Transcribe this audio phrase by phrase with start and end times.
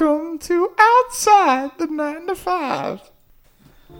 [0.00, 3.10] Welcome to Outside the 9 to 5.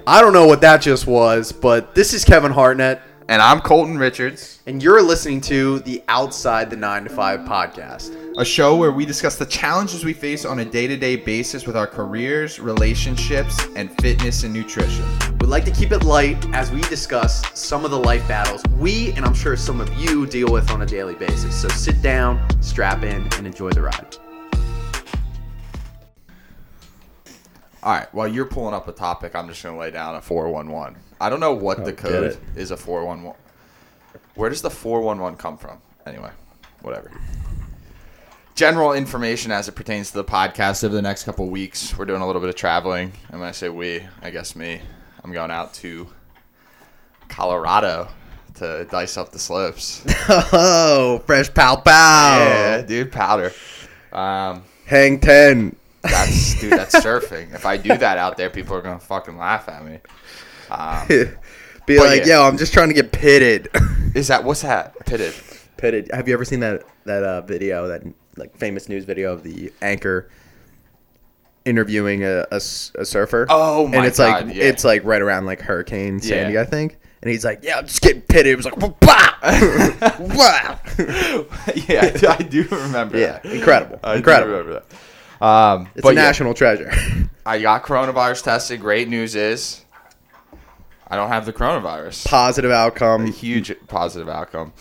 [0.06, 3.98] I don't know what that just was, but this is Kevin Hartnett, And I'm Colton
[3.98, 8.16] Richards, and you're listening to the Outside the 9 to 5 podcast.
[8.38, 11.66] a show where we discuss the challenges we face on a day to day basis
[11.66, 15.04] with our careers, relationships, and fitness and nutrition.
[15.38, 19.12] We'd like to keep it light as we discuss some of the life battles we,
[19.12, 21.60] and I'm sure some of you, deal with on a daily basis.
[21.60, 24.16] So sit down, strap in, and enjoy the ride.
[27.82, 30.20] All right, while you're pulling up a topic, I'm just going to lay down a
[30.20, 30.98] 411.
[31.20, 33.38] I don't know what the code is a 411.
[34.34, 35.78] Where does the 411 come from?
[36.06, 36.30] Anyway,
[36.82, 37.10] whatever.
[38.54, 41.96] General information as it pertains to the podcast over the next couple of weeks.
[41.96, 43.12] We're doing a little bit of traveling.
[43.30, 44.82] And when I say we, I guess me.
[45.24, 46.06] I'm going out to
[47.28, 48.08] Colorado
[48.56, 50.04] to dice up the slopes.
[50.52, 52.38] Oh, fresh pow pow.
[52.38, 53.52] Yeah, dude, powder.
[54.12, 55.76] Um, Hang 10.
[56.02, 57.54] That's dude, that's surfing.
[57.54, 59.98] If I do that out there, people are gonna fucking laugh at me.
[60.70, 61.06] Um,
[61.86, 62.40] Be like, yeah.
[62.40, 63.68] yo, I'm just trying to get pitted.
[64.14, 64.98] is that what's that?
[65.06, 65.34] Pitted.
[65.76, 66.10] pitted.
[66.12, 68.02] Have you ever seen that that uh, video, that
[68.36, 70.30] like famous news video of the anchor
[71.64, 73.46] interviewing a a surfer?
[73.48, 74.64] Oh my and it's God, like yeah.
[74.64, 76.62] it's like right around like Hurricane Sandy, Yeah.
[76.62, 76.98] I think.
[77.22, 78.92] And he's like, "Yeah, I'm just getting pitted." It was like, "Wow,
[80.20, 80.78] wow."
[81.86, 83.18] yeah, I, I do remember.
[83.18, 83.44] Yeah, that.
[83.44, 84.52] incredible, I incredible.
[84.52, 84.84] do remember that.
[85.40, 86.90] Um, It's but a yeah, national treasure.
[87.46, 88.80] I got coronavirus tested.
[88.80, 89.84] Great news is,
[91.08, 92.26] I don't have the coronavirus.
[92.28, 93.26] Positive A outcome.
[93.32, 94.72] huge positive outcome.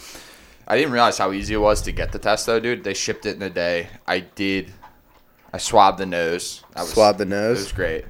[0.67, 2.83] I didn't realize how easy it was to get the test though, dude.
[2.83, 3.88] They shipped it in a day.
[4.07, 4.71] I did.
[5.51, 6.63] I swabbed the nose.
[6.75, 7.57] That was, Swab the It nose.
[7.57, 8.05] was great.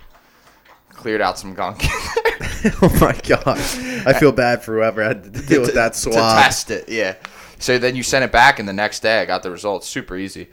[0.89, 1.84] Cleared out some gunk.
[2.81, 3.58] oh my god,
[4.06, 6.16] I feel bad for whoever had to deal with that swab.
[6.16, 6.89] to test it.
[6.89, 7.16] Yeah.
[7.59, 9.88] So then you sent it back, and the next day I got the results.
[9.88, 10.50] Super easy.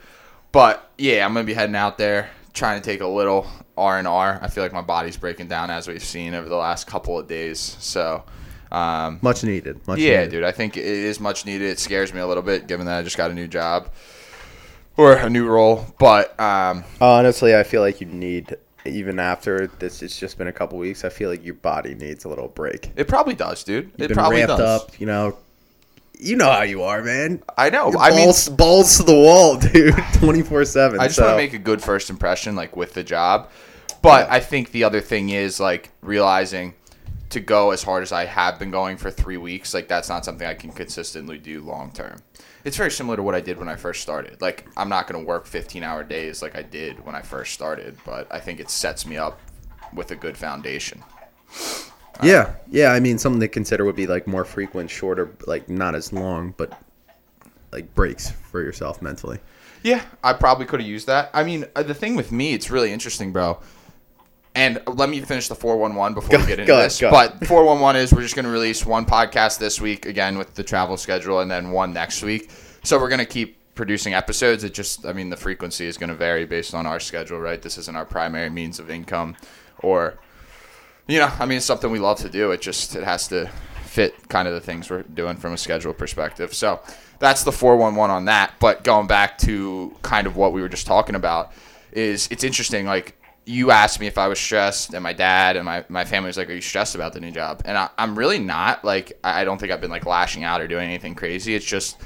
[0.51, 4.07] But yeah, I'm gonna be heading out there, trying to take a little R and
[4.07, 4.39] R.
[4.41, 7.27] I feel like my body's breaking down as we've seen over the last couple of
[7.27, 7.59] days.
[7.59, 8.23] So.
[8.69, 9.87] Um, Much needed.
[9.87, 10.31] Much yeah, needed.
[10.31, 10.43] dude.
[10.43, 11.69] I think it is much needed.
[11.69, 13.89] It scares me a little bit, given that I just got a new job
[14.97, 15.85] or a new role.
[15.99, 20.01] But um, Honestly, I feel like you need even after this.
[20.01, 21.05] It's just been a couple weeks.
[21.05, 22.91] I feel like your body needs a little break.
[22.97, 23.85] it probably does, dude.
[23.85, 24.81] You've it been probably ramped does.
[24.81, 24.99] up.
[24.99, 25.37] You know,
[26.19, 27.43] you know how you are, man.
[27.57, 27.93] I know.
[27.97, 29.95] I mean, balls, to the wall, dude.
[30.13, 30.99] Twenty four seven.
[30.99, 33.49] I just want to make a good first impression, like with the job.
[34.01, 36.75] But I think the other thing is like realizing
[37.29, 40.23] to go as hard as I have been going for three weeks, like that's not
[40.23, 42.19] something I can consistently do long term.
[42.63, 44.41] It's very similar to what I did when I first started.
[44.41, 47.53] Like I'm not going to work 15 hour days like I did when I first
[47.53, 49.39] started, but I think it sets me up
[49.93, 51.03] with a good foundation.
[52.23, 52.91] Yeah, yeah.
[52.93, 56.53] I mean, something to consider would be like more frequent, shorter, like not as long,
[56.57, 56.79] but
[57.71, 59.39] like breaks for yourself mentally.
[59.83, 61.29] Yeah, I probably could have used that.
[61.33, 63.59] I mean, uh, the thing with me, it's really interesting, bro.
[64.55, 66.99] And let me finish the 411 before Go- we get into go this.
[66.99, 67.11] go.
[67.11, 70.63] But 411 is we're just going to release one podcast this week, again, with the
[70.63, 72.49] travel schedule, and then one next week.
[72.83, 74.63] So we're going to keep producing episodes.
[74.63, 77.61] It just, I mean, the frequency is going to vary based on our schedule, right?
[77.61, 79.35] This isn't our primary means of income
[79.79, 80.17] or,
[81.07, 82.51] you know, I mean, it's something we love to do.
[82.51, 83.49] It just, it has to
[83.83, 86.53] fit kind of the things we're doing from a schedule perspective.
[86.53, 86.81] So
[87.19, 88.53] that's the 411 on that.
[88.59, 91.51] But going back to kind of what we were just talking about
[91.91, 92.85] is it's interesting.
[92.85, 96.27] Like you asked me if I was stressed and my dad and my, my family
[96.27, 97.61] was like, are you stressed about the new job?
[97.65, 100.61] And I, I'm really not like, I I don't think I've been like lashing out
[100.61, 101.55] or doing anything crazy.
[101.55, 101.97] It's just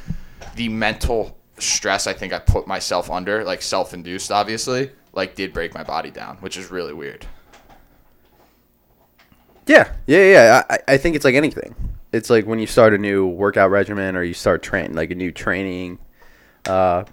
[0.56, 5.74] the mental stress I think I put myself under, like self-induced, obviously, like did break
[5.74, 7.26] my body down, which is really weird.
[9.68, 10.64] Yeah, yeah, yeah.
[10.70, 11.76] I, I think it's like anything.
[12.12, 15.16] It's like when you start a new workout regimen or you start train like a
[15.16, 16.00] new training.
[16.68, 17.06] Uh,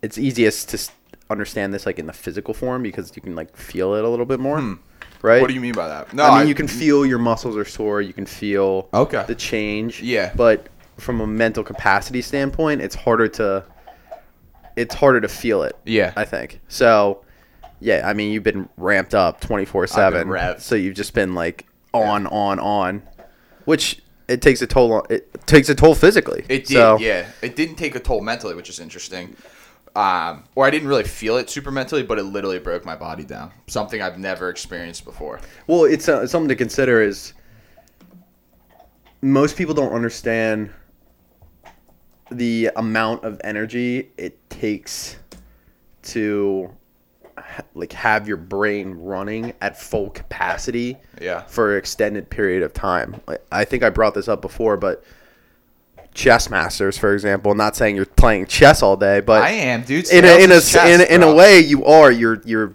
[0.00, 0.90] it's easiest to
[1.30, 4.26] understand this like in the physical form because you can like feel it a little
[4.26, 4.56] bit more,
[5.22, 5.36] right?
[5.36, 5.40] Hmm.
[5.42, 6.12] What do you mean by that?
[6.12, 8.00] No, I mean, you can feel your muscles are sore.
[8.00, 9.24] You can feel Okay.
[9.26, 10.00] the change.
[10.02, 10.32] Yeah.
[10.34, 13.64] But from a mental capacity standpoint, it's harder to
[14.76, 15.76] it's harder to feel it.
[15.84, 16.12] Yeah.
[16.16, 17.22] I think so.
[17.80, 21.66] Yeah, I mean, you've been ramped up twenty four seven, so you've just been like
[21.92, 23.02] on, on, on,
[23.64, 24.92] which it takes a toll.
[24.92, 26.44] On, it takes a toll physically.
[26.48, 27.26] It did, So, yeah.
[27.42, 29.36] It didn't take a toll mentally, which is interesting.
[29.94, 33.24] Um, or I didn't really feel it super mentally, but it literally broke my body
[33.24, 33.52] down.
[33.66, 35.40] Something I've never experienced before.
[35.66, 37.02] Well, it's uh, something to consider.
[37.02, 37.34] Is
[39.20, 40.70] most people don't understand
[42.30, 45.16] the amount of energy it takes
[46.02, 46.74] to
[47.74, 51.42] like have your brain running at full capacity Yeah.
[51.42, 53.20] for an extended period of time.
[53.26, 55.04] Like, I think I brought this up before, but
[56.14, 60.10] chess masters, for example, not saying you're playing chess all day, but I am, dude.
[60.10, 62.74] in a in a, chess, in, a in a way you are you're you're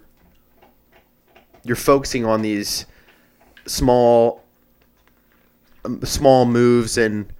[1.64, 2.86] you're focusing on these
[3.66, 4.42] small
[5.84, 7.32] um, small moves and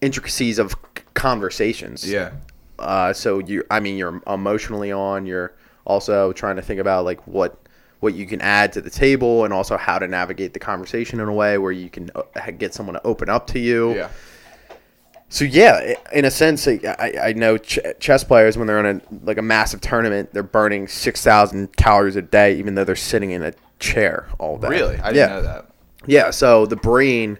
[0.00, 0.74] intricacies of
[1.14, 2.08] conversations.
[2.08, 2.32] Yeah.
[2.78, 5.24] Uh, so you, I mean, you're emotionally on.
[5.26, 7.58] You're also trying to think about like what
[8.00, 11.28] what you can add to the table, and also how to navigate the conversation in
[11.28, 13.94] a way where you can uh, get someone to open up to you.
[13.94, 14.08] Yeah.
[15.28, 19.00] So yeah, in a sense, I, I know ch- chess players when they're on a
[19.24, 23.30] like a massive tournament, they're burning six thousand calories a day, even though they're sitting
[23.30, 24.68] in a chair all day.
[24.68, 24.98] Really?
[24.98, 25.26] I didn't yeah.
[25.28, 25.70] know that.
[26.06, 26.30] Yeah.
[26.30, 27.38] So the brain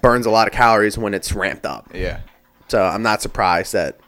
[0.00, 1.90] burns a lot of calories when it's ramped up.
[1.92, 2.20] Yeah.
[2.68, 3.98] So I'm not surprised that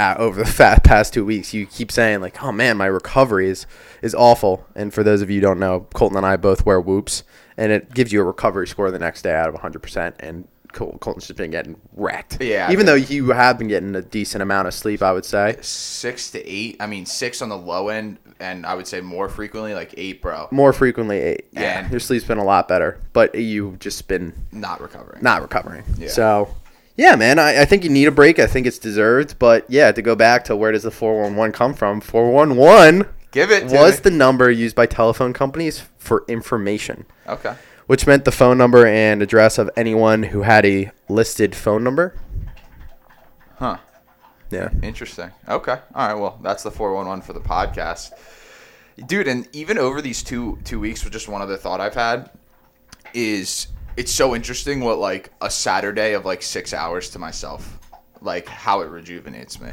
[0.00, 3.48] uh, over the fa- past two weeks you keep saying like, "Oh man, my recovery
[3.48, 3.66] is
[4.02, 6.80] is awful." And for those of you who don't know, Colton and I both wear
[6.80, 7.22] Whoops,
[7.56, 9.80] and it gives you a recovery score the next day out of 100.
[9.80, 12.40] percent And Col- Colton's just been getting wrecked.
[12.40, 15.56] Yeah, Even though you have been getting a decent amount of sleep, I would say
[15.60, 16.76] Six to eight.
[16.78, 20.22] I mean, six on the low end, and I would say more frequently, like eight,
[20.22, 20.46] bro.
[20.52, 21.46] more frequently eight.
[21.50, 25.22] Yeah, And- your sleep's been a lot better, but you've just been Not recovering.
[25.24, 25.82] not recovering.
[25.98, 26.08] Yeah.
[26.08, 26.54] So,
[27.00, 28.38] yeah, man, I, I think you need a break.
[28.38, 29.38] I think it's deserved.
[29.38, 32.00] But yeah, to go back to where does the 411 come from?
[32.02, 34.00] 411 Give it was me.
[34.02, 37.54] the number used by telephone companies for information, Okay.
[37.86, 42.14] which meant the phone number and address of anyone who had a listed phone number.
[43.58, 43.78] Huh.
[44.50, 44.68] Yeah.
[44.82, 45.30] Interesting.
[45.48, 45.78] Okay.
[45.94, 46.14] All right.
[46.20, 48.10] Well, that's the 411 for the podcast.
[49.06, 52.30] Dude, and even over these two two weeks, with just one other thought I've had
[53.14, 57.78] is it's so interesting what like a Saturday of like six hours to myself,
[58.20, 59.70] like how it rejuvenates me.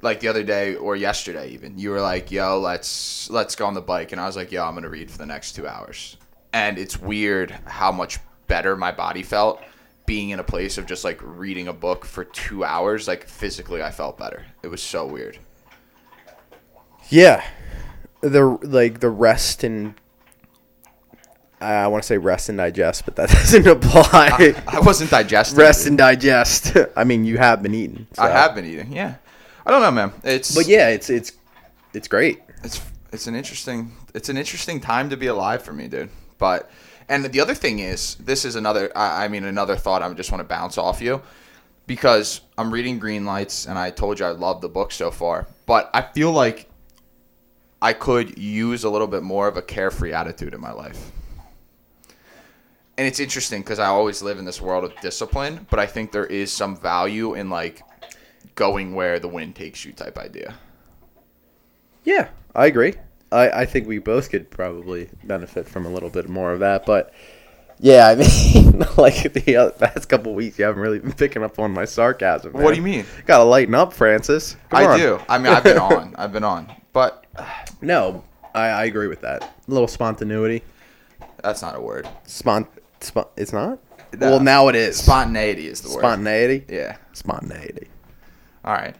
[0.00, 3.74] Like the other day or yesterday even, you were like, "Yo, let's let's go on
[3.74, 6.16] the bike," and I was like, "Yo, I'm gonna read for the next two hours."
[6.52, 8.18] And it's weird how much
[8.48, 9.62] better my body felt
[10.06, 13.06] being in a place of just like reading a book for two hours.
[13.06, 14.44] Like physically, I felt better.
[14.62, 15.38] It was so weird.
[17.08, 17.44] Yeah.
[18.20, 19.94] The like the rest and
[21.62, 24.54] I want to say rest and digest, but that doesn't apply.
[24.66, 25.58] I wasn't digesting.
[25.58, 26.76] rest and digest.
[26.96, 28.06] I mean, you have been eating.
[28.18, 28.92] I have been eating.
[28.92, 29.14] Yeah,
[29.64, 30.12] I don't know, man.
[30.24, 31.32] It's But yeah, it's it's
[31.94, 32.40] it's great.
[32.64, 32.80] it's
[33.12, 36.10] it's an interesting it's an interesting time to be alive for me, dude.
[36.38, 36.70] But
[37.08, 38.90] and the other thing is, this is another.
[38.96, 40.02] I, I mean, another thought.
[40.02, 41.22] I just want to bounce off you
[41.86, 45.46] because I'm reading Green Lights, and I told you I love the book so far.
[45.66, 46.68] But I feel like
[47.80, 51.10] I could use a little bit more of a carefree attitude in my life.
[52.98, 56.12] And it's interesting because I always live in this world of discipline, but I think
[56.12, 57.82] there is some value in like
[58.54, 60.54] going where the wind takes you type idea.
[62.04, 62.94] Yeah, I agree.
[63.30, 66.84] I, I think we both could probably benefit from a little bit more of that,
[66.84, 67.14] but
[67.78, 71.58] yeah, I mean, like the uh, past couple weeks, you haven't really been picking up
[71.58, 72.52] on my sarcasm.
[72.52, 73.06] What do you mean?
[73.26, 74.56] Got to lighten up, Francis.
[74.70, 74.98] Come I on.
[74.98, 75.18] do.
[75.28, 76.14] I mean, I've been on.
[76.18, 76.70] I've been on.
[76.92, 77.24] But
[77.80, 78.22] No,
[78.54, 79.42] I, I agree with that.
[79.42, 80.62] A little spontaneity.
[81.42, 82.06] that's not a word.
[82.26, 82.66] Spont.
[83.36, 83.80] It's not.
[84.18, 84.30] No.
[84.30, 84.98] Well, now it is.
[84.98, 86.00] Spontaneity is the word.
[86.00, 86.64] Spontaneity.
[86.68, 86.96] Yeah.
[87.12, 87.88] Spontaneity.
[88.64, 88.94] All right.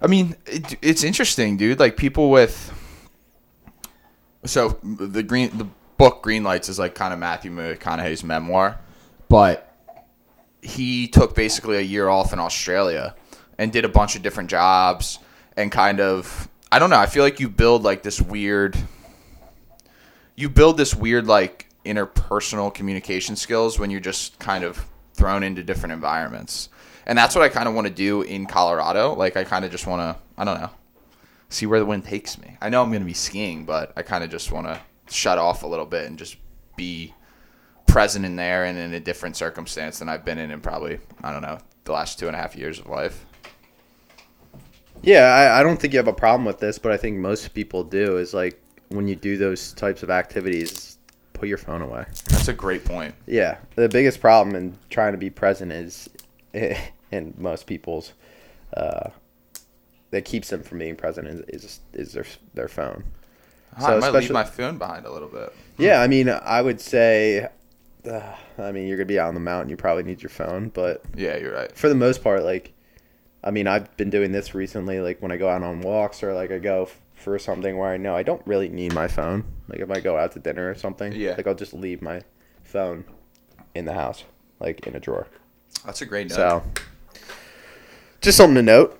[0.00, 1.78] I mean, it, it's interesting, dude.
[1.78, 2.72] Like people with.
[4.44, 8.80] So the green, the book Green Lights is like kind of Matthew McConaughey's memoir,
[9.28, 9.72] but
[10.62, 13.14] he took basically a year off in Australia
[13.58, 15.20] and did a bunch of different jobs
[15.56, 16.98] and kind of I don't know.
[16.98, 18.76] I feel like you build like this weird.
[20.34, 25.62] You build this weird like interpersonal communication skills when you're just kind of thrown into
[25.62, 26.68] different environments.
[27.06, 29.14] And that's what I kind of want to do in Colorado.
[29.14, 30.70] Like I kind of just want to, I don't know,
[31.48, 32.56] see where the wind takes me.
[32.60, 35.38] I know I'm going to be skiing, but I kind of just want to shut
[35.38, 36.36] off a little bit and just
[36.76, 37.14] be
[37.86, 41.32] present in there and in a different circumstance than I've been in in probably, I
[41.32, 43.26] don't know, the last two and a half years of life.
[45.02, 47.52] Yeah, I, I don't think you have a problem with this, but I think most
[47.54, 48.18] people do.
[48.18, 50.91] Is like when you do those types of activities,
[51.42, 52.04] put your phone away.
[52.28, 53.16] That's a great point.
[53.26, 56.08] Yeah, the biggest problem in trying to be present is,
[56.52, 58.12] in most people's,
[58.76, 59.10] uh,
[60.12, 63.02] that keeps them from being present is is, is their their phone.
[63.76, 65.52] I So might leave my phone behind a little bit.
[65.78, 67.48] Yeah, I mean, I would say,
[68.08, 69.68] uh, I mean, you're gonna be out on the mountain.
[69.68, 71.76] You probably need your phone, but Yeah, you're right.
[71.76, 72.72] for the most part, like,
[73.42, 75.00] I mean, I've been doing this recently.
[75.00, 76.88] Like when I go out on walks or like I go
[77.22, 79.44] for something where I know I don't really need my phone.
[79.68, 81.34] Like if I go out to dinner or something, Yeah.
[81.36, 82.20] like I'll just leave my
[82.64, 83.04] phone
[83.74, 84.24] in the house,
[84.60, 85.26] like in a drawer.
[85.86, 86.34] That's a great note.
[86.36, 86.62] So,
[88.20, 88.98] just something to note.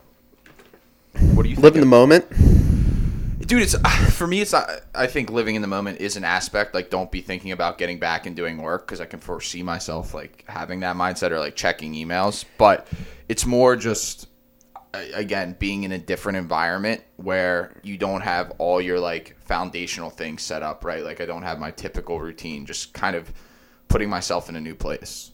[1.34, 1.64] what do you think?
[1.64, 2.24] Live in the moment.
[3.46, 3.74] dude it's
[4.16, 7.20] for me it's i think living in the moment is an aspect like don't be
[7.20, 10.96] thinking about getting back and doing work because i can foresee myself like having that
[10.96, 12.86] mindset or like checking emails but
[13.28, 14.28] it's more just
[14.94, 20.42] again being in a different environment where you don't have all your like foundational things
[20.42, 21.02] set up right?
[21.02, 23.32] Like i don't have my typical routine just kind of
[23.88, 25.30] putting myself in a new place.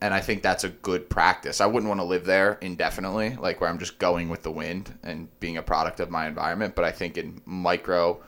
[0.00, 1.60] And i think that's a good practice.
[1.60, 4.98] I wouldn't want to live there indefinitely like where i'm just going with the wind
[5.02, 6.74] and being a product of my environment.
[6.74, 8.22] But i think in micro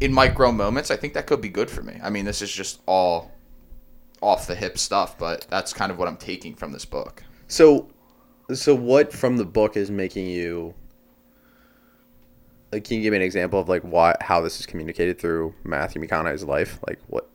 [0.00, 1.98] in micro moments i think that could be good for me.
[2.02, 3.32] I mean this is just all
[4.20, 7.22] off the hip stuff but that's kind of what i'm taking from this book.
[7.46, 7.88] So,
[8.52, 10.74] so what from the book is making you?
[12.72, 15.54] Like, can you give me an example of like why how this is communicated through
[15.64, 16.78] Matthew McConaughey's life?
[16.86, 17.28] Like, what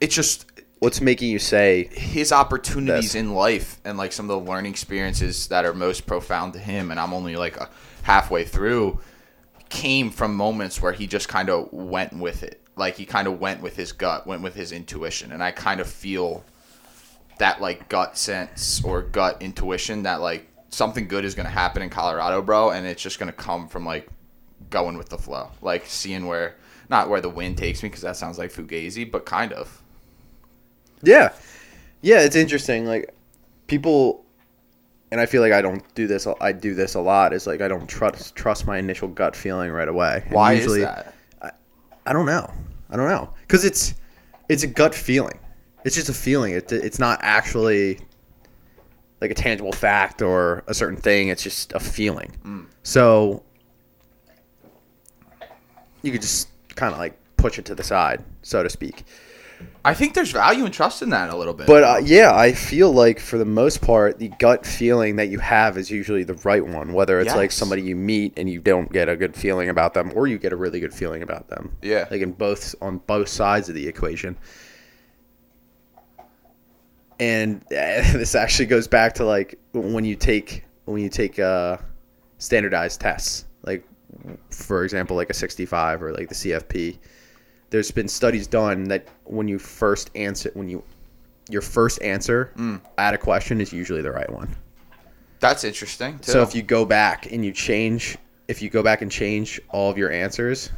[0.00, 0.46] it's just
[0.80, 3.14] what's making you say his opportunities This.
[3.14, 6.90] in life and like some of the learning experiences that are most profound to him
[6.90, 7.70] and i'm only like a
[8.02, 8.98] halfway through
[9.68, 13.38] came from moments where he just kind of went with it like he kind of
[13.38, 16.44] went with his gut went with his intuition and i kind of feel
[17.42, 21.82] that like gut sense or gut intuition that like something good is going to happen
[21.82, 24.08] in colorado bro and it's just going to come from like
[24.70, 26.56] going with the flow like seeing where
[26.88, 29.82] not where the wind takes me because that sounds like fugazi but kind of
[31.02, 31.32] Yeah,
[32.00, 32.86] yeah, it's interesting.
[32.86, 33.14] Like
[33.66, 34.24] people,
[35.10, 36.26] and I feel like I don't do this.
[36.40, 37.32] I do this a lot.
[37.32, 40.22] Is like I don't trust trust my initial gut feeling right away.
[40.24, 41.14] And why usually, is that
[42.06, 42.50] I don't know.
[42.90, 43.94] I don't know because it's
[44.48, 45.38] it's a gut feeling.
[45.84, 46.54] It's just a feeling.
[46.54, 47.98] It, it's not actually
[49.20, 51.28] like a tangible fact or a certain thing.
[51.28, 52.68] It's just a feeling.
[52.82, 53.42] So
[56.02, 59.04] you could just kind of like push it to the side, so to speak.
[59.84, 61.66] I think there's value in trust in that a little bit.
[61.68, 65.38] But uh, yeah, I feel like for the most part, the gut feeling that you
[65.38, 66.92] have is usually the right one.
[66.92, 70.12] Whether it's like somebody you meet and you don't get a good feeling about them,
[70.14, 71.76] or you get a really good feeling about them.
[71.82, 72.06] Yeah.
[72.10, 74.36] like in both on both sides of the equation.
[77.22, 77.68] And uh,
[78.18, 81.76] this actually goes back to like when you take when you take uh,
[82.38, 83.84] standardized tests, like
[84.50, 86.98] for example, like a 65 or like the CFP.
[87.70, 90.82] There's been studies done that when you first answer when you
[91.48, 92.80] your first answer Mm.
[92.98, 94.54] at a question is usually the right one.
[95.40, 96.18] that's interesting.
[96.18, 96.32] Too.
[96.32, 98.16] So if you go back and you change,
[98.48, 100.70] if you go back and change all of your answers,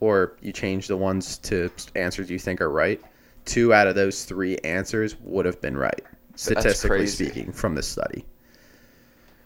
[0.00, 3.00] or you change the ones to answers you think are right,
[3.44, 6.02] two out of those three answers would have been right,
[6.34, 8.24] statistically speaking, from this study.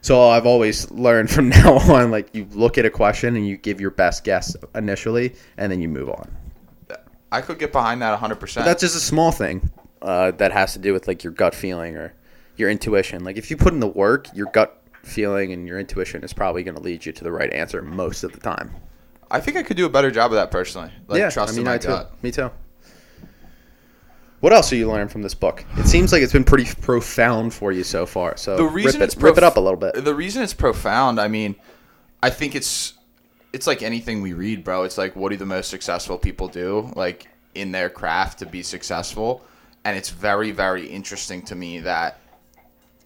[0.02, 3.56] So I've always learned from now on, like you look at a question and you
[3.56, 6.30] give your best guess initially, and then you move on.
[7.32, 8.36] I could get behind that 100.
[8.36, 9.70] percent That's just a small thing
[10.02, 12.14] uh, that has to do with like your gut feeling or
[12.56, 13.24] your intuition.
[13.24, 16.62] Like if you put in the work, your gut feeling and your intuition is probably
[16.62, 18.74] going to lead you to the right answer most of the time.
[19.30, 20.90] I think I could do a better job of that personally.
[21.08, 22.10] Like trusting my I gut.
[22.10, 22.16] too.
[22.22, 22.50] Me too.
[24.40, 25.64] What else are you learning from this book?
[25.76, 28.36] It seems like it's been pretty profound for you so far.
[28.36, 30.04] So The reason rip, it, it's rip it up a little bit.
[30.04, 31.56] The reason it's profound, I mean,
[32.22, 32.94] I think it's
[33.52, 34.84] it's like anything we read, bro.
[34.84, 38.62] It's like what do the most successful people do, like in their craft to be
[38.62, 39.44] successful,
[39.84, 42.20] and it's very very interesting to me that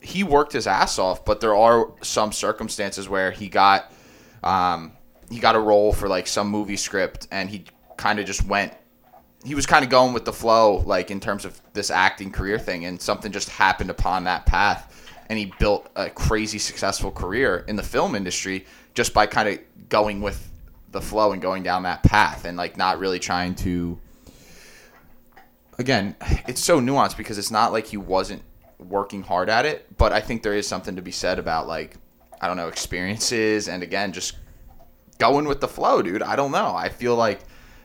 [0.01, 3.93] he worked his ass off, but there are some circumstances where he got
[4.43, 4.93] um,
[5.31, 7.65] he got a role for like some movie script, and he
[7.97, 8.73] kind of just went.
[9.45, 12.59] He was kind of going with the flow, like in terms of this acting career
[12.59, 17.65] thing, and something just happened upon that path, and he built a crazy successful career
[17.67, 20.51] in the film industry just by kind of going with
[20.93, 23.99] the flow and going down that path, and like not really trying to
[25.81, 26.15] again,
[26.47, 28.43] it's so nuanced because it's not like he wasn't
[28.79, 31.97] working hard at it, but I think there is something to be said about like
[32.41, 34.37] I don't know experiences and again just
[35.19, 36.23] going with the flow, dude.
[36.23, 36.75] I don't know.
[36.75, 37.41] I feel like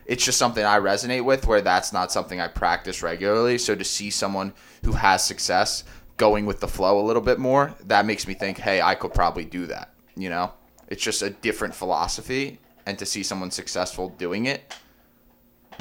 [0.06, 3.58] it's just something I resonate with where that's not something I practice regularly.
[3.58, 4.52] So to see someone
[4.84, 5.84] who has success
[6.16, 9.12] going with the flow a little bit more, that makes me think, "Hey, I could
[9.12, 10.52] probably do that." You know?
[10.88, 14.74] It's just a different philosophy and to see someone successful doing it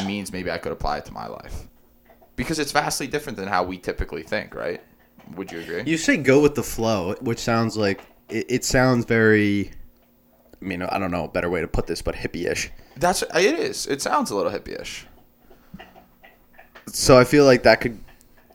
[0.06, 1.68] means maybe I could apply it to my life
[2.36, 4.82] because it's vastly different than how we typically think, right?
[5.36, 5.84] Would you agree?
[5.86, 9.72] You say go with the flow, which sounds like it, it sounds very.
[10.66, 12.72] I mean, I don't know a better way to put this, but hippie-ish.
[12.98, 13.86] That's it is.
[13.86, 15.06] It sounds a little hippie-ish.
[16.88, 18.00] So I feel like that could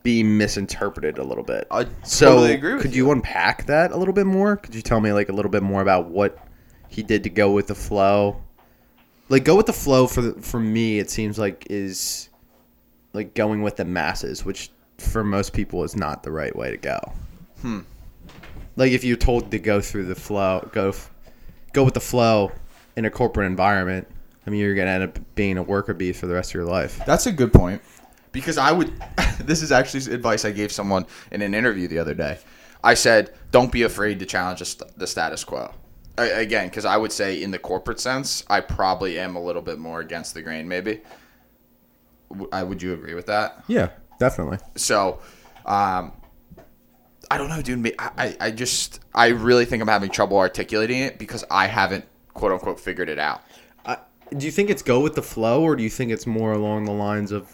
[0.02, 1.69] be misinterpreted a little bit.
[1.71, 3.07] I so totally agree with could you.
[3.07, 4.57] you unpack that a little bit more?
[4.57, 6.37] Could you tell me like a little bit more about what
[6.88, 8.43] he did to go with the flow?
[9.29, 12.29] Like go with the flow for the, for me, it seems like is
[13.12, 16.76] like going with the masses, which for most people is not the right way to
[16.76, 16.99] go.
[17.61, 17.81] Hmm.
[18.75, 20.93] Like if you're told to go through the flow, go
[21.73, 22.53] go with the flow
[22.97, 24.07] in a corporate environment.
[24.47, 26.65] I mean, you're gonna end up being a worker bee for the rest of your
[26.65, 27.00] life.
[27.07, 27.83] That's a good point.
[28.33, 28.93] Because I would,
[29.41, 32.39] this is actually advice I gave someone in an interview the other day.
[32.83, 35.73] I said, don't be afraid to challenge the status quo.
[36.17, 39.62] A- Again, because I would say in the corporate sense, I probably am a little
[39.62, 40.67] bit more against the grain.
[40.69, 41.00] Maybe.
[42.31, 43.65] W- I would you agree with that?
[43.69, 44.59] Yeah, definitely.
[44.77, 45.19] So,
[45.67, 46.12] um,
[47.30, 47.94] I don't know, dude.
[47.99, 52.04] I, I I just I really think I'm having trouble articulating it because I haven't
[52.34, 53.42] quote unquote figured it out.
[53.84, 53.99] I,
[54.37, 56.87] do you think it's go with the flow, or do you think it's more along
[56.87, 57.49] the lines of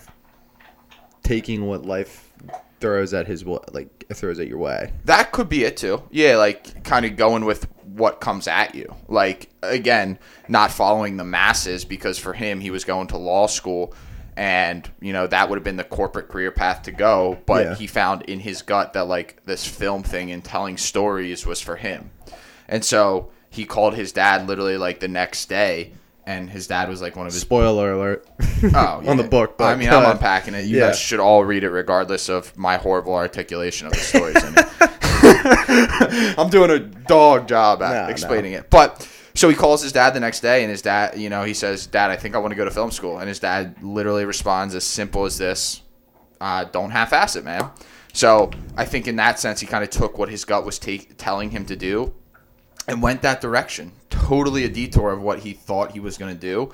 [1.22, 2.32] taking what life
[2.80, 4.92] throws at his like throws at your way?
[5.04, 6.02] That could be it too.
[6.10, 8.94] Yeah, like kind of going with what comes at you.
[9.08, 10.18] Like again,
[10.48, 13.94] not following the masses because for him he was going to law school
[14.36, 17.74] and you know that would have been the corporate career path to go, but Yeah.
[17.74, 21.76] he found in his gut that like this film thing and telling stories was for
[21.76, 22.10] him.
[22.68, 25.92] And so he called his dad literally like the next day
[26.26, 28.28] and his dad was like one of his Spoiler alert.
[28.74, 29.58] Oh, on the book.
[29.58, 30.64] But, I mean, I'm uh, unpacking it.
[30.64, 30.86] You yeah.
[30.88, 34.42] guys should all read it, regardless of my horrible articulation of the stories.
[34.42, 36.34] in it.
[36.38, 38.70] I'm doing a dog job at No, explaining it.
[38.70, 41.54] But so he calls his dad the next day, and his dad, you know, he
[41.54, 44.24] says, "Dad, I think I want to go to film school." And his dad literally
[44.24, 45.82] responds as simple as this:
[46.40, 47.70] uh, "Don't half-ass it, man."
[48.12, 51.18] So I think in that sense, he kind of took what his gut was take,
[51.18, 52.14] telling him to do,
[52.88, 53.92] and went that direction.
[54.08, 56.72] Totally a detour of what he thought he was going to do.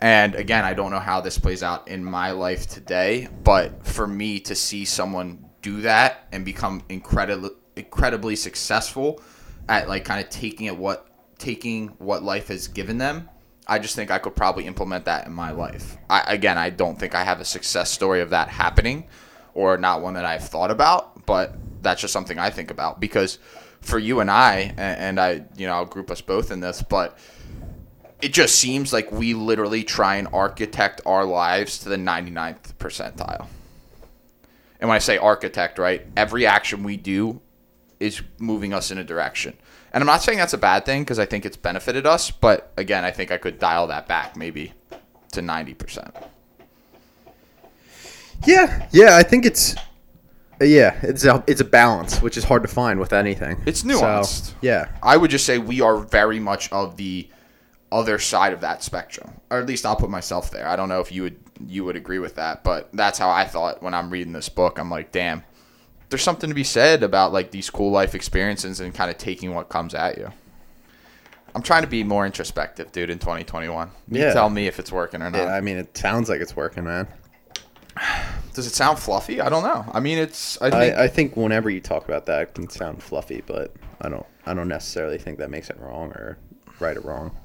[0.00, 4.08] And again, I don't know how this plays out in my life today, but for
[4.08, 9.22] me to see someone do that and become incredibly incredibly successful
[9.68, 11.11] at like kind of taking it what
[11.42, 13.28] taking what life has given them,
[13.66, 15.96] I just think I could probably implement that in my life.
[16.08, 19.08] I again, I don't think I have a success story of that happening
[19.54, 23.38] or not one that I've thought about, but that's just something I think about because
[23.80, 27.18] for you and I, and I, you know, I'll group us both in this, but
[28.20, 33.48] it just seems like we literally try and architect our lives to the 99th percentile.
[34.80, 37.40] And when I say architect, right, every action we do
[37.98, 39.56] is moving us in a direction.
[39.92, 42.72] And I'm not saying that's a bad thing because I think it's benefited us, but
[42.76, 44.72] again, I think I could dial that back maybe
[45.32, 46.10] to 90%.
[48.46, 49.16] Yeah, yeah.
[49.16, 49.74] I think it's
[50.60, 50.98] yeah.
[51.02, 53.60] It's a it's a balance, which is hard to find with anything.
[53.66, 54.54] It's So, nuanced.
[54.60, 54.88] yeah.
[55.02, 57.28] I would just say we are very much of the
[57.92, 60.66] other side of that spectrum, or at least I'll put myself there.
[60.66, 63.44] I don't know if you would you would agree with that, but that's how I
[63.44, 64.78] thought when I'm reading this book.
[64.78, 65.44] I'm like, damn,
[66.12, 69.54] there's something to be said about like these cool life experiences and kind of taking
[69.54, 70.30] what comes at you.
[71.54, 73.90] I'm trying to be more introspective, dude, in 2021.
[74.10, 74.32] You Yeah.
[74.34, 75.38] tell me if it's working or not.
[75.38, 77.08] Yeah, I mean, it sounds like it's working, man.
[78.52, 79.40] Does it sound fluffy?
[79.40, 79.84] I don't know.
[79.92, 80.60] I mean, it's.
[80.60, 80.96] I think.
[80.96, 84.26] I, I think whenever you talk about that, it can sound fluffy, but I don't.
[84.44, 86.36] I don't necessarily think that makes it wrong or
[86.78, 87.36] right or wrong.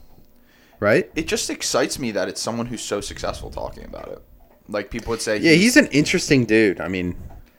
[0.80, 1.10] Right?
[1.16, 4.22] it just excites me that it's someone who's so successful talking about it.
[4.68, 6.80] Like people would say, Yeah, he's an interesting dude.
[6.82, 7.16] I mean,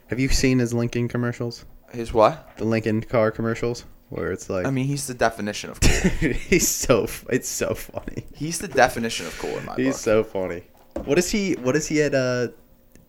[0.09, 1.64] have you seen his Lincoln commercials?
[1.92, 2.57] his what?
[2.59, 5.90] The Lincoln car commercials, where it's like, I mean, he's the definition of cool.
[6.33, 7.07] he's so.
[7.31, 8.27] It's so funny.
[8.35, 9.97] he's the definition of cool in my He's book.
[9.97, 10.64] so funny.
[11.05, 11.55] What is he?
[11.55, 12.14] What is he at?
[12.14, 12.49] Uh,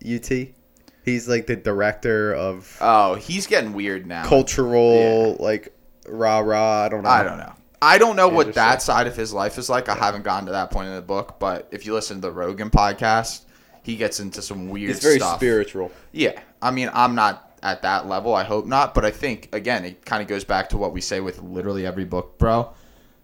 [0.08, 0.30] UT.
[1.04, 4.24] He's like the director of oh, he's getting weird now.
[4.26, 5.74] cultural, like
[6.08, 6.84] rah rah.
[6.84, 7.08] I don't know.
[7.10, 7.52] I don't know.
[7.82, 9.88] I don't know what that side of his life is like.
[9.88, 12.30] I haven't gotten to that point in the book, but if you listen to the
[12.32, 13.42] Rogan podcast,
[13.82, 15.36] he gets into some weird It's very stuff.
[15.38, 15.90] spiritual.
[16.12, 18.34] Yeah, I mean, I'm not at that level.
[18.34, 21.00] I hope not, but I think again, it kind of goes back to what we
[21.00, 22.72] say with literally every book, bro.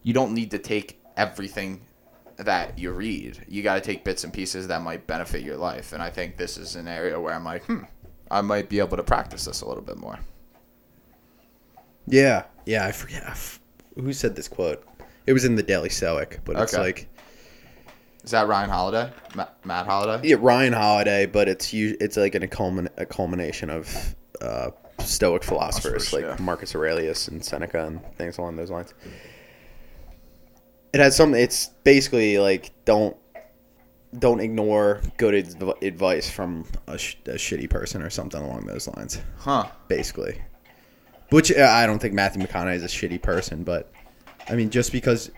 [0.03, 1.81] You don't need to take everything
[2.37, 3.44] that you read.
[3.49, 6.37] You got to take bits and pieces that might benefit your life, and I think
[6.37, 7.85] this is an area where I'm like, hmm,
[8.31, 10.18] I might be able to practice this a little bit more.
[12.07, 12.87] Yeah, yeah.
[12.87, 13.25] I forget
[13.94, 14.85] who said this quote.
[15.27, 16.83] It was in the Daily Stoic, but it's Okay.
[16.83, 17.09] like
[18.27, 20.29] Is that Ryan Holiday, Ma- Matt Holiday?
[20.29, 25.45] yeah, Ryan Holiday, but it's it's like an, a, culmin- a culmination of uh, Stoic
[25.45, 26.45] philosophers Philosophers, like yeah.
[26.45, 28.95] Marcus Aurelius and Seneca and things along those lines.
[30.93, 31.35] It has some.
[31.35, 33.17] It's basically like don't
[34.19, 38.89] don't ignore good adv- advice from a, sh- a shitty person or something along those
[38.89, 39.21] lines.
[39.39, 39.69] Huh?
[39.87, 40.41] Basically,
[41.31, 43.93] which uh, I don't think Matthew McConaughey is a shitty person, but
[44.49, 45.31] I mean, just because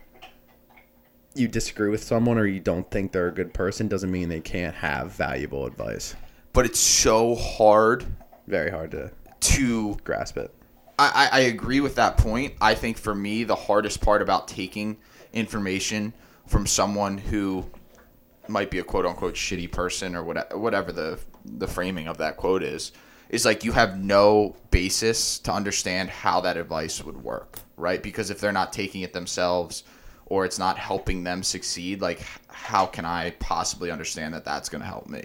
[1.38, 4.40] you disagree with someone or you don't think they're a good person doesn't mean they
[4.40, 6.14] can't have valuable advice.
[6.53, 8.05] But it's so hard
[8.46, 10.53] Very hard to to grasp it.
[10.98, 12.55] I, I agree with that point.
[12.61, 14.96] I think for me, the hardest part about taking
[15.33, 16.12] information
[16.46, 17.64] from someone who
[18.48, 22.37] might be a quote unquote shitty person or whatever, whatever the the framing of that
[22.37, 22.92] quote is,
[23.29, 28.03] is like you have no basis to understand how that advice would work, right?
[28.03, 29.85] Because if they're not taking it themselves
[30.31, 34.83] or it's not helping them succeed, like how can I possibly understand that that's going
[34.83, 35.25] to help me?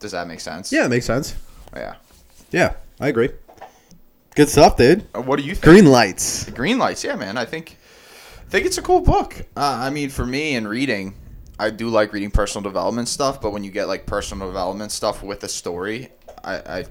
[0.00, 0.72] Does that make sense?
[0.72, 1.36] Yeah, it makes sense.
[1.74, 1.94] Yeah.
[2.50, 3.30] Yeah, I agree.
[4.34, 5.06] Good stuff, dude.
[5.14, 5.64] Uh, What do you think?
[5.64, 6.48] Green lights.
[6.50, 7.36] Green Lights, yeah, man.
[7.36, 7.76] I think
[8.46, 9.34] I think it's a cool book.
[9.56, 11.14] Uh, I mean, for me in reading,
[11.58, 13.40] I do like reading personal development stuff.
[13.40, 16.08] But when you get like personal development stuff with a story,
[16.44, 16.84] I, I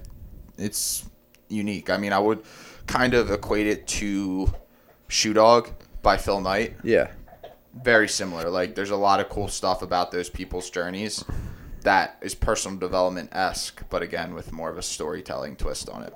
[0.57, 1.03] it's
[1.49, 1.89] unique.
[1.89, 2.43] I mean, I would
[2.87, 4.51] kind of equate it to
[5.07, 5.69] Shoe Dog
[6.01, 6.75] by Phil Knight.
[6.83, 7.09] Yeah.
[7.73, 8.49] Very similar.
[8.49, 11.23] Like, there's a lot of cool stuff about those people's journeys
[11.83, 16.13] that is personal development esque, but again with more of a storytelling twist on it.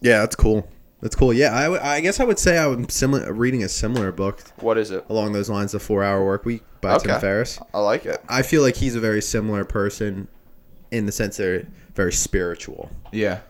[0.00, 0.68] Yeah, that's cool.
[1.02, 1.32] That's cool.
[1.32, 4.78] Yeah, I, w- I guess I would say I'm similar reading a similar book What
[4.78, 5.04] is it?
[5.10, 7.20] along those lines, The Four Hour Work Week by Tim Okay.
[7.20, 7.58] Ferriss.
[7.74, 8.22] I like it.
[8.28, 10.26] I feel like he's a very similar person
[10.90, 13.40] in the sense they're very spiritual Yeah.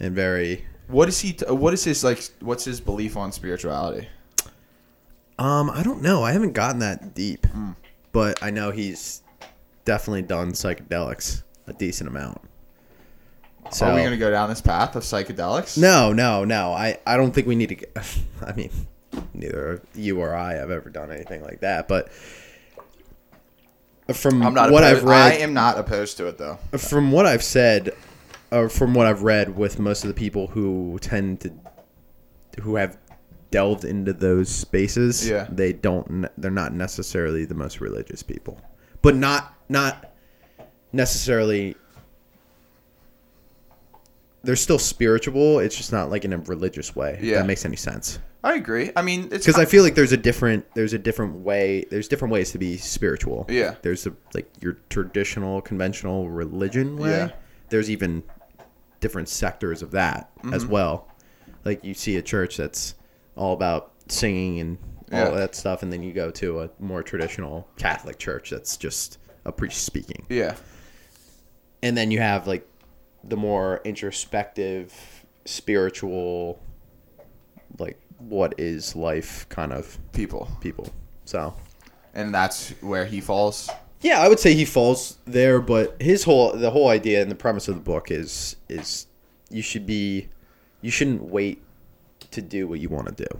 [0.00, 0.64] and very.
[0.88, 1.34] What is he?
[1.34, 2.22] T- what is his like?
[2.40, 4.08] What's his belief on spirituality?
[5.38, 6.22] Um, I don't know.
[6.22, 7.46] I haven't gotten that deep,
[8.12, 9.22] but I know he's
[9.84, 12.40] definitely done psychedelics a decent amount.
[13.72, 15.78] So Are we gonna go down this path of psychedelics?
[15.78, 16.72] no, no, no.
[16.72, 17.74] I I don't think we need to.
[17.76, 17.96] Get,
[18.46, 18.70] I mean,
[19.32, 22.10] neither you or I have ever done anything like that, but.
[24.12, 24.70] From I'm not.
[24.70, 26.58] what opposed, I've read, I am not opposed to it though.
[26.76, 27.90] from what I've said,
[28.52, 31.52] or from what I've read with most of the people who tend to,
[32.60, 32.98] who have
[33.50, 35.46] delved into those spaces, Yeah.
[35.50, 36.26] they don't.
[36.38, 38.60] They're not necessarily the most religious people,
[39.02, 40.12] but not not
[40.92, 41.76] necessarily.
[44.42, 45.58] They're still spiritual.
[45.60, 47.18] It's just not like in a religious way.
[47.22, 47.38] Yeah.
[47.38, 48.18] that makes any sense.
[48.42, 48.90] I agree.
[48.94, 52.08] I mean, it's Because I feel like there's a different there's a different way there's
[52.08, 53.46] different ways to be spiritual.
[53.48, 53.76] Yeah.
[53.80, 57.10] There's a like your traditional conventional religion way.
[57.10, 57.30] Yeah.
[57.70, 58.22] There's even
[59.00, 60.52] different sectors of that Mm-hmm.
[60.52, 61.08] as well.
[61.64, 62.94] Like you see a church that's
[63.36, 64.78] all about singing and
[65.12, 65.30] all Yeah.
[65.30, 69.52] that stuff, and then you go to a more traditional Catholic church that's just a
[69.52, 70.24] priest speaking.
[70.28, 70.56] yeah,
[71.82, 72.66] And then you have like
[73.22, 74.92] the more introspective,
[75.44, 76.58] spiritual,
[77.78, 80.88] like what is life kind of people, people.
[81.24, 81.54] So
[82.14, 83.68] and that's where he falls.
[84.00, 87.34] yeah, I would say he falls there, but his whole the whole idea and the
[87.34, 89.06] premise of the book is is
[89.50, 90.28] you should be
[90.80, 91.62] you shouldn't wait
[92.34, 93.38] to do what you want to do.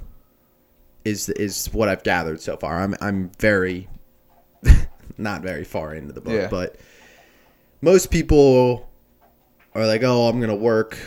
[1.04, 2.80] Is is what I've gathered so far.
[2.80, 3.88] I'm I'm very
[5.18, 6.48] not very far into the book, Yeah.
[6.48, 6.76] but
[7.82, 8.88] most people
[9.74, 10.98] are like, "Oh, I'm going to work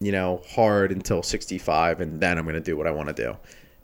[0.00, 3.14] you know, hard until 65 and then I'm going to do what I want to
[3.14, 3.36] do."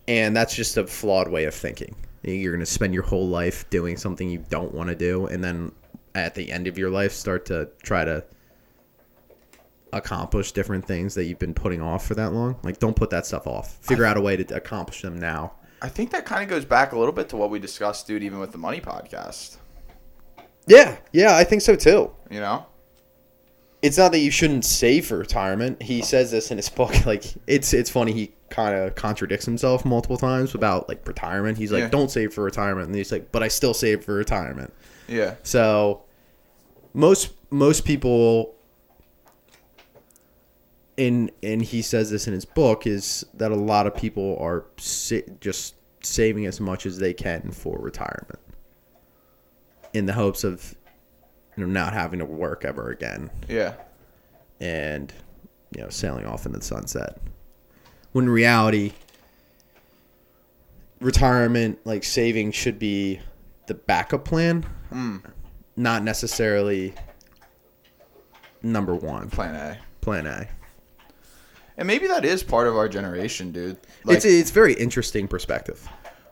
[0.06, 1.94] And that's just a flawed way of thinking.
[2.22, 5.42] You're going to spend your whole life doing something you don't want to do and
[5.44, 5.72] then
[6.14, 8.24] at the end of your life start to try to
[9.94, 12.56] accomplish different things that you've been putting off for that long.
[12.62, 13.76] Like don't put that stuff off.
[13.80, 15.52] Figure out a way to accomplish them now.
[15.80, 18.22] I think that kind of goes back a little bit to what we discussed, dude,
[18.22, 19.58] even with the money podcast.
[20.66, 22.10] Yeah, yeah, I think so too.
[22.30, 22.66] You know?
[23.82, 25.82] It's not that you shouldn't save for retirement.
[25.82, 26.04] He oh.
[26.04, 27.04] says this in his book.
[27.06, 28.12] Like it's it's funny.
[28.12, 31.58] He kind of contradicts himself multiple times about like retirement.
[31.58, 31.88] He's like, Yeah.
[31.88, 34.72] "Don't save for retirement," and he's like, "But I still save for retirement."
[35.06, 35.34] Yeah.
[35.42, 36.04] So
[36.94, 38.53] most most people
[40.96, 44.64] in and he says this in his book is that a lot of people are
[44.76, 48.38] sa- just saving as much as they can for retirement
[49.92, 50.74] in the hopes of
[51.56, 53.30] you know not having to work ever again.
[53.48, 53.74] Yeah.
[54.60, 55.12] and
[55.74, 57.18] you know sailing off into the sunset.
[58.12, 58.92] When in reality
[61.00, 63.20] retirement like saving should be
[63.66, 64.64] the backup plan.
[64.92, 65.22] Mm.
[65.76, 66.94] Not necessarily
[68.62, 69.28] number one.
[69.30, 69.78] Plan A.
[70.00, 70.48] plan a
[71.76, 73.78] And maybe that is part of our generation, dude.
[74.04, 75.88] Like, it's it's very interesting perspective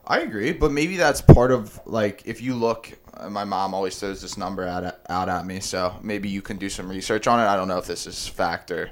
[0.07, 2.91] I agree, but maybe that's part of like if you look.
[3.15, 6.43] uh, My mom always throws this number out at, out at me, so maybe you
[6.43, 7.45] can do some research on it.
[7.45, 8.91] I don't know if this is fact or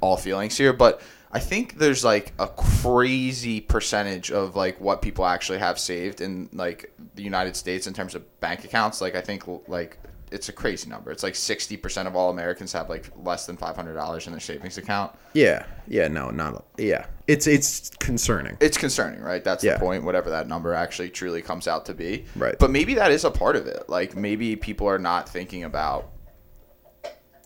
[0.00, 5.26] all feelings here, but I think there's like a crazy percentage of like what people
[5.26, 9.00] actually have saved in like the United States in terms of bank accounts.
[9.00, 9.98] Like I think like
[10.32, 11.10] it's a crazy number.
[11.10, 14.32] It's like sixty percent of all Americans have like less than five hundred dollars in
[14.32, 15.12] their savings account.
[15.34, 19.42] yeah yeah no not yeah it's it's concerning it's concerning, right?
[19.44, 19.74] That's Yeah.
[19.74, 22.26] the point, whatever that number actually truly comes out to be.
[22.36, 22.56] Right.
[22.58, 23.88] But maybe that is a part of it.
[23.88, 26.10] Like maybe people are not thinking about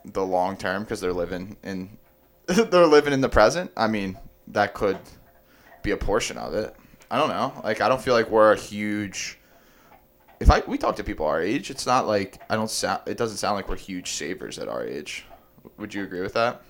[0.04, 1.96] the long term because they're living in
[2.46, 3.70] they're living in the present.
[3.76, 4.18] I mean,
[4.48, 4.98] that could
[5.82, 6.74] be a portion of it.
[7.10, 7.58] I don't know.
[7.62, 9.38] Like I don't feel like we're a huge
[10.44, 13.16] if I we talk to people our age, it's not like I don't sound it
[13.16, 15.24] doesn't sound like we're huge savers at our age.
[15.78, 16.62] Would you agree with that?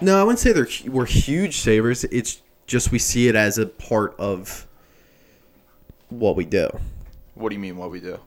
[0.00, 3.66] no i wouldn't say they're we're huge savers it's just we see it as a
[3.66, 4.66] part of
[6.08, 6.68] what we do
[7.34, 8.18] What do you mean what we do?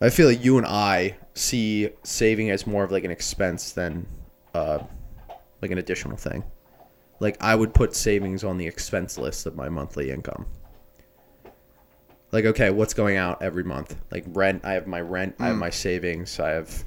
[0.00, 4.06] I feel like you and I see saving as more of like an expense than
[4.54, 4.78] uh,
[5.60, 6.44] like an additional thing.
[7.18, 10.46] Like I would put savings on the expense list of my monthly income.
[12.32, 13.96] Like okay, what's going out every month?
[14.10, 15.60] Like rent, I have my rent, I have hmm.
[15.60, 16.84] my savings, I have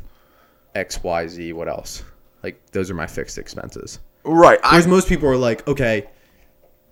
[0.76, 1.54] X, Y, Z.
[1.54, 2.04] What else?
[2.44, 4.00] Like those are my fixed expenses.
[4.24, 4.60] Right.
[4.64, 6.08] Whereas most people are like, okay,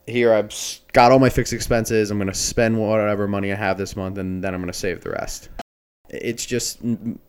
[0.07, 0.53] here I've
[0.93, 2.11] got all my fixed expenses.
[2.11, 5.11] I'm gonna spend whatever money I have this month, and then I'm gonna save the
[5.11, 5.49] rest.
[6.09, 6.81] It's just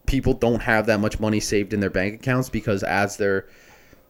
[0.06, 3.46] people don't have that much money saved in their bank accounts because as they're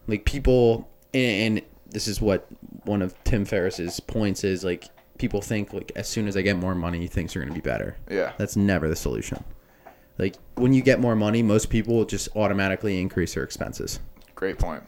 [0.07, 2.47] like people, and this is what
[2.85, 4.85] one of Tim Ferriss's points is like
[5.21, 7.97] people think like as soon as I get more money, things are gonna be better.
[8.11, 8.33] Yeah.
[8.39, 9.45] That's never the solution.
[10.19, 14.01] Like when you get more money, most people just automatically increase their expenses.
[14.35, 14.83] Great point.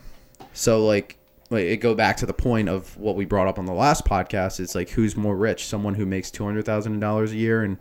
[0.52, 1.18] So like,
[1.50, 4.04] like it go back to the point of what we brought up on the last
[4.04, 4.58] podcast.
[4.58, 7.78] It's like who's more rich, someone who makes two hundred thousand dollars a year and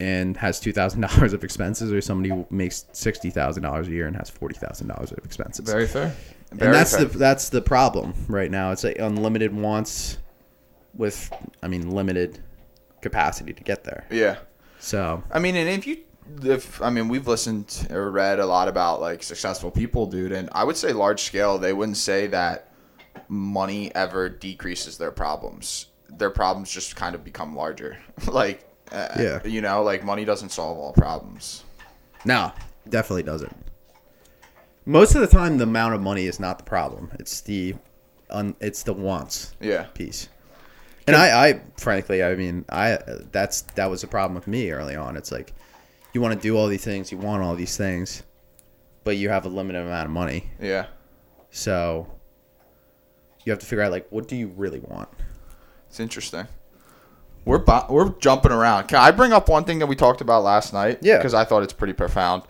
[0.00, 3.92] and has two thousand dollars of expenses, or somebody who makes sixty thousand dollars a
[3.92, 5.68] year and has forty thousand dollars of expenses.
[5.68, 6.14] Very fair.
[6.52, 8.72] very and that's the that's the problem right now.
[8.72, 10.18] It's like unlimited wants
[10.94, 11.30] with,
[11.62, 12.38] I mean, limited
[13.00, 14.06] capacity to get there.
[14.10, 14.38] yeah.
[14.78, 15.98] So I mean, and if you,
[16.42, 20.48] if I mean, we've listened or read a lot about like successful people, dude, and
[20.52, 22.72] I would say large scale, they wouldn't say that
[23.28, 25.86] money ever decreases their problems.
[26.08, 27.98] Their problems just kind of become larger.
[28.26, 29.46] like, uh, Yeah.
[29.46, 31.62] you know, like money doesn't solve all problems.
[32.24, 32.52] No,
[32.88, 33.54] definitely doesn't.
[34.86, 37.10] Most of the time, the amount of money is not the problem.
[37.18, 37.74] It's the,
[38.30, 39.84] un, it's the wants Yeah.
[39.94, 40.28] piece.
[41.06, 42.98] And I, I, frankly, I mean, I
[43.32, 45.16] that's that was a problem with me early on.
[45.16, 45.52] It's like,
[46.12, 48.22] you want to do all these things, you want all these things,
[49.04, 50.86] but you have a limited amount of money, Yeah.
[51.50, 52.06] so
[53.44, 55.08] you have to figure out like, what do you really want?
[55.88, 56.46] It's interesting.
[57.46, 58.88] We're bu- we're jumping around.
[58.88, 60.98] Can I bring up one thing that we talked about last night?
[61.00, 61.16] Yeah.
[61.16, 62.42] Because I thought it's pretty profound,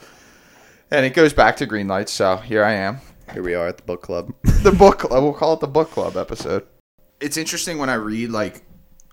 [0.90, 2.12] and it goes back to green lights.
[2.12, 2.98] So here I am.
[3.32, 4.34] Here we are at the book club.
[4.42, 5.22] the book club.
[5.22, 6.66] We'll call it the book club episode.
[7.20, 8.62] It's interesting when I read like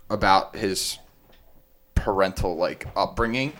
[0.09, 0.97] about his
[1.95, 3.53] parental like upbringing,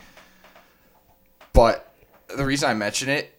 [1.54, 1.94] but
[2.36, 3.34] the reason I mention it,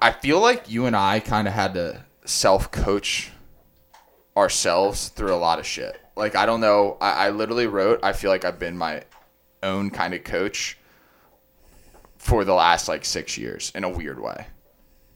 [0.00, 3.30] I feel like you and I kind of had to self coach
[4.36, 6.00] ourselves through a lot of shit.
[6.16, 6.96] Like I don't know.
[7.00, 8.00] I, I literally wrote.
[8.02, 9.02] I feel like I've been my
[9.62, 10.78] own kind of coach
[12.18, 14.46] for the last like six years in a weird way.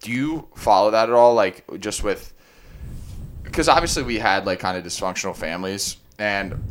[0.00, 1.34] Do you follow that at all?
[1.34, 2.34] Like just with
[3.48, 6.62] because obviously we had like kind of dysfunctional families and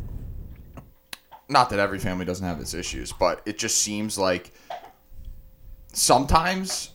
[1.48, 4.52] not that every family doesn't have its issues, but it just seems like
[5.92, 6.90] sometimes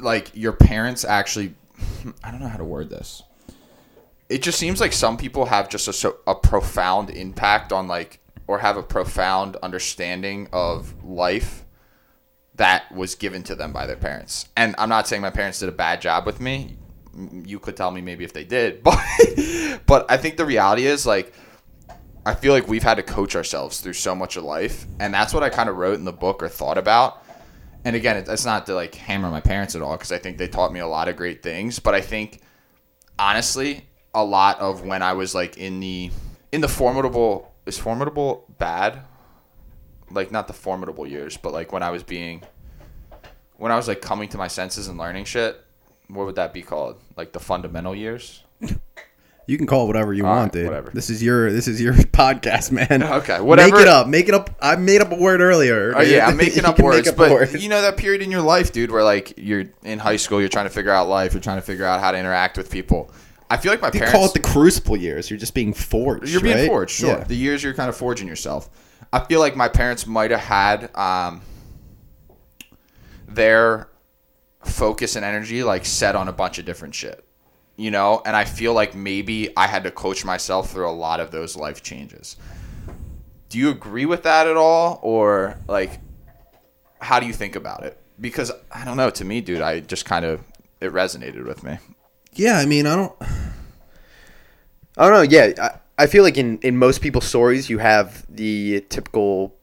[0.00, 1.54] like your parents actually
[2.02, 3.22] hmm, I don't know how to word this.
[4.28, 8.58] It just seems like some people have just a a profound impact on like or
[8.60, 11.64] have a profound understanding of life
[12.54, 14.48] that was given to them by their parents.
[14.56, 16.76] And I'm not saying my parents did a bad job with me.
[17.14, 18.98] You could tell me maybe if they did, but
[19.86, 21.32] but I think the reality is like
[22.24, 25.32] I feel like we've had to coach ourselves through so much of life, and that's
[25.32, 27.22] what I kind of wrote in the book or thought about.
[27.84, 30.48] And again, it's not to like hammer my parents at all because I think they
[30.48, 32.40] taught me a lot of great things, but I think
[33.18, 36.10] honestly, a lot of when I was like in the
[36.52, 39.00] in the formidable is formidable bad?
[40.10, 42.42] Like not the formidable years, but like when I was being
[43.56, 45.62] when I was like coming to my senses and learning shit,
[46.08, 46.96] what would that be called?
[47.16, 48.42] Like the fundamental years?
[49.46, 50.66] You can call it whatever you All want, right, dude.
[50.66, 50.90] whatever.
[50.92, 53.02] This is your this is your podcast, man.
[53.20, 54.06] Okay, whatever- Make it up.
[54.06, 54.50] Make it up.
[54.60, 55.94] I made up a word earlier.
[55.96, 57.62] Oh yeah, I'm making You up can words, make up but words.
[57.62, 60.50] you know that period in your life, dude, where like you're in high school, you're
[60.50, 63.10] trying to figure out life, you're trying to figure out how to interact with people.
[63.50, 65.30] I feel like my You parents call it the crucible years.
[65.30, 66.28] You're just being forged.
[66.30, 66.68] You're being right?
[66.68, 67.16] forged, sure.
[67.16, 67.24] Yeah.
[67.24, 68.68] The years you're kind of forging yourself.
[69.10, 71.40] I feel like my parents might have had um,
[73.26, 73.88] their
[74.64, 77.24] focus and energy like set on a bunch of different shit,
[77.76, 78.22] you know.
[78.24, 81.56] And I feel like maybe I had to coach myself through a lot of those
[81.56, 82.36] life changes.
[83.48, 86.00] Do you agree with that at all, or like,
[87.00, 87.98] how do you think about it?
[88.20, 89.10] Because I don't know.
[89.10, 90.40] To me, dude, I just kind of
[90.80, 91.78] it resonated with me.
[92.34, 93.14] Yeah, I mean, I don't.
[94.96, 95.22] I don't know.
[95.22, 95.52] Yeah,
[95.98, 99.54] I, I feel like in, in most people's stories, you have the typical,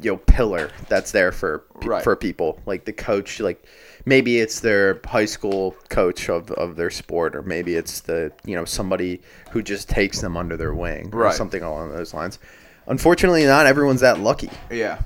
[0.00, 2.02] you know, pillar that's there for Right.
[2.04, 3.40] for people, like the coach.
[3.40, 3.62] Like
[4.04, 8.54] maybe it's their high school coach of, of their sport, or maybe it's the you
[8.56, 11.34] know somebody who just takes them under their wing, or Right.
[11.34, 12.38] something along those lines.
[12.86, 14.50] Unfortunately, not everyone's that lucky.
[14.70, 15.00] Yeah.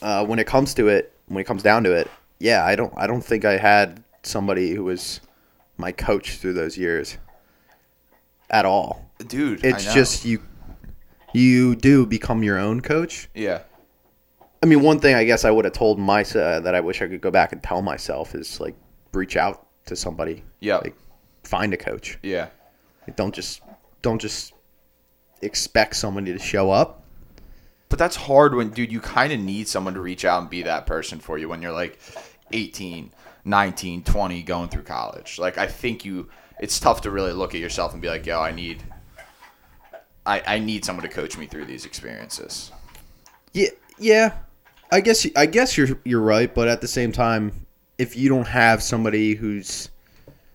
[0.00, 2.92] Uh, when it comes to it, when it comes down to it, yeah, I don't
[2.96, 5.20] I don't think I had somebody who was
[5.76, 7.18] my coach through those years
[8.50, 9.08] at all.
[9.26, 9.94] Dude, I It's know.
[9.94, 10.42] just you
[11.32, 13.28] you do become your own coach.
[13.34, 13.60] yeah.
[14.62, 17.02] I mean, one thing I guess I would have told myself uh, that I wish
[17.02, 18.76] I could go back and tell myself is like
[19.12, 20.44] reach out to somebody.
[20.60, 20.84] Yep.
[20.84, 20.96] Like,
[21.42, 22.18] find a coach.
[22.22, 22.48] Yeah.
[23.06, 23.60] Like, don't just
[24.02, 24.54] don't just
[25.42, 27.02] expect somebody to show up.
[27.88, 30.62] But that's hard when, dude, you kind of need someone to reach out and be
[30.62, 31.98] that person for you when you're like
[32.52, 33.12] 18,
[33.44, 35.38] 19, 20, going through college.
[35.38, 38.40] Like, I think you, it's tough to really look at yourself and be like, yo,
[38.40, 38.82] I need,
[40.24, 42.72] I, I need someone to coach me through these experiences.
[43.52, 44.38] Yeah, yeah.
[44.92, 48.46] I guess I guess you're you're right, but at the same time, if you don't
[48.46, 49.88] have somebody who's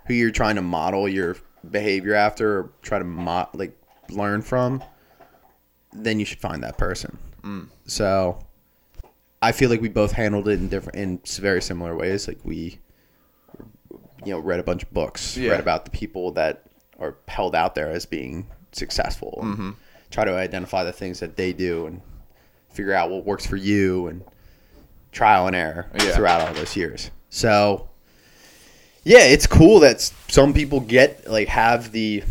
[0.06, 1.38] who you're trying to model your
[1.69, 3.76] behavior after or try to mo- like
[4.10, 4.84] learn from,
[5.91, 7.17] then you should find that person.
[7.41, 7.67] Mm.
[7.88, 8.39] So,
[9.41, 12.28] I feel like we both handled it in different in very similar ways.
[12.28, 12.78] Like we,
[14.23, 15.52] you know, read a bunch of books, Yeah.
[15.52, 16.63] read about the people that
[17.00, 19.71] are held out there as being successful, and mm-hmm.
[20.12, 22.02] try to identify the things that they do and
[22.78, 24.24] figure out what works for you and
[25.12, 26.12] trial and error Yeah.
[26.12, 27.10] throughout all those years.
[27.30, 27.90] So,
[29.04, 32.24] yeah, it's cool that some people get like have the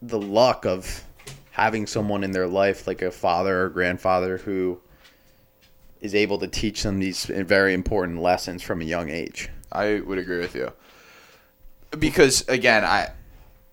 [0.00, 1.02] the luck of
[1.50, 4.80] having someone in their life like a father or grandfather who
[6.00, 9.48] is able to teach them these very important lessons from a young age.
[9.72, 10.72] I would agree with you.
[11.98, 13.10] Because again, I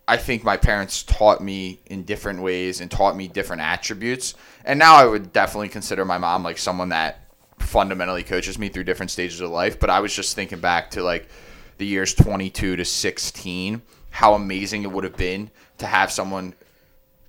[0.07, 4.33] I think my parents taught me in different ways and taught me different attributes.
[4.65, 7.27] And now I would definitely consider my mom like someone that
[7.59, 11.03] fundamentally coaches me through different stages of life, but I was just thinking back to
[11.03, 11.29] like
[11.77, 16.53] the years 22 to 16, how amazing it would have been to have someone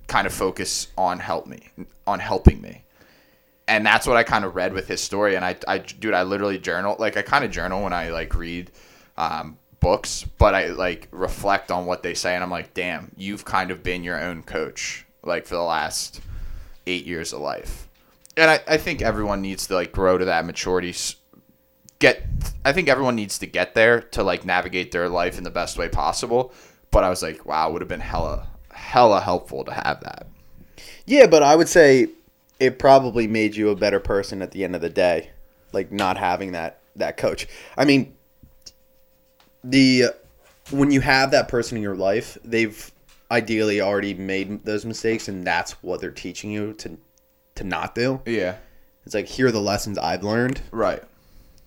[0.07, 1.69] kind of focus on help me,
[2.05, 2.83] on helping me
[3.67, 5.35] and that's what I kind of read with his story.
[5.35, 6.95] And I, I, dude, I literally journal.
[6.99, 8.71] Like I kind of journal when I like read
[9.17, 13.45] um, books, but I like reflect on what they say, and I'm like, damn, you've
[13.45, 16.21] kind of been your own coach, like for the last
[16.87, 17.87] eight years of life.
[18.35, 20.95] And I, I think everyone needs to like grow to that maturity.
[21.99, 22.23] Get,
[22.65, 25.77] I think everyone needs to get there to like navigate their life in the best
[25.77, 26.51] way possible.
[26.89, 30.27] But I was like, wow, would have been hella, hella helpful to have that.
[31.05, 32.07] Yeah, but I would say
[32.59, 35.31] it probably made you a better person at the end of the day,
[35.71, 37.47] like not having that that coach.
[37.77, 38.15] I mean,
[39.63, 40.05] the
[40.71, 42.91] when you have that person in your life, they've
[43.31, 46.97] ideally already made those mistakes, and that's what they're teaching you to
[47.55, 48.21] to not do.
[48.25, 48.55] Yeah.
[49.05, 50.61] It's like here are the lessons I've learned.
[50.71, 51.03] Right.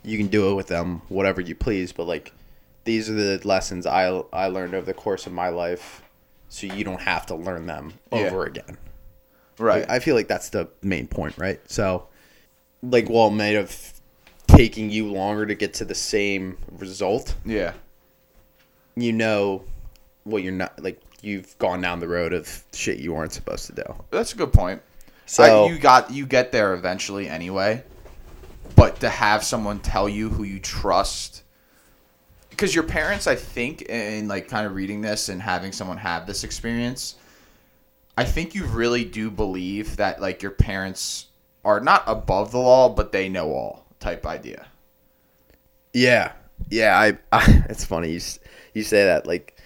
[0.02, 2.32] You can do it with them, whatever you please, but like
[2.84, 6.02] these are the lessons I I learned over the course of my life,
[6.48, 8.18] so you don't have to learn them Yeah.
[8.20, 8.78] over again.
[9.58, 9.84] Right.
[9.88, 11.58] I feel like that's the main point, right?
[11.70, 12.08] So,
[12.82, 13.94] like, while it might have
[14.46, 17.72] taken you longer to get to the same result, yeah.
[18.96, 19.64] You know
[20.24, 21.00] what you're not like.
[21.22, 23.82] You've gone down the road of shit you weren't supposed to do.
[24.10, 24.82] That's a good point.
[25.26, 27.82] So- I, you got you get there eventually anyway,
[28.74, 31.42] but to have someone tell you who you trust,
[32.50, 36.26] because your parents, I think, in like kind of reading this and having someone have
[36.26, 37.16] this experience,
[38.16, 41.26] I think you really do believe that like your parents
[41.64, 44.66] are not above the law, but they know all type idea.
[45.92, 46.32] Yeah,
[46.70, 46.96] yeah.
[46.98, 48.20] I, I it's funny you
[48.76, 49.26] you say that.
[49.26, 49.56] Like,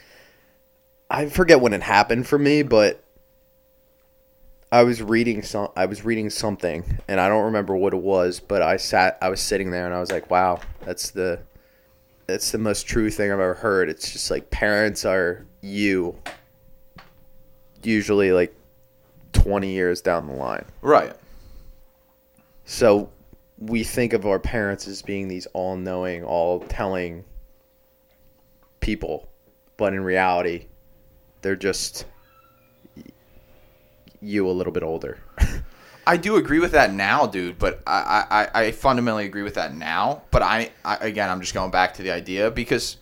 [1.11, 3.03] I forget when it happened for me, but
[4.71, 5.69] I was reading some.
[5.77, 8.39] I was reading something, and I don't remember what it was.
[8.39, 9.19] But I sat.
[9.21, 11.41] I was sitting there, and I was like, "Wow, that's the
[12.29, 16.17] that's the most true thing I've ever heard." It's just like parents are you.
[17.83, 18.55] Usually, like
[19.33, 20.67] twenty years down the line.
[20.83, 21.15] Right.
[22.65, 23.11] So
[23.59, 27.25] we think of our parents as being these all knowing, all telling
[28.81, 29.29] people.
[29.77, 30.67] But in reality,
[31.43, 32.05] they're just
[34.21, 35.19] you a little bit older.
[36.07, 37.59] I do agree with that now, dude.
[37.59, 40.23] But I, I, I fundamentally agree with that now.
[40.31, 42.97] But I, I, again, I'm just going back to the idea because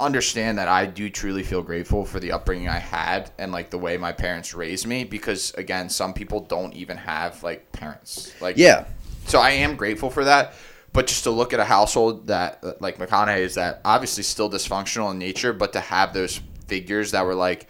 [0.00, 3.78] understand that I do truly feel grateful for the upbringing I had and like the
[3.78, 5.04] way my parents raised me.
[5.04, 8.32] Because again, some people don't even have like parents.
[8.40, 8.86] Like yeah.
[9.26, 10.54] so I am grateful for that.
[10.92, 15.10] But just to look at a household that, like McConaughey, is that obviously still dysfunctional
[15.10, 17.68] in nature, but to have those figures that were like,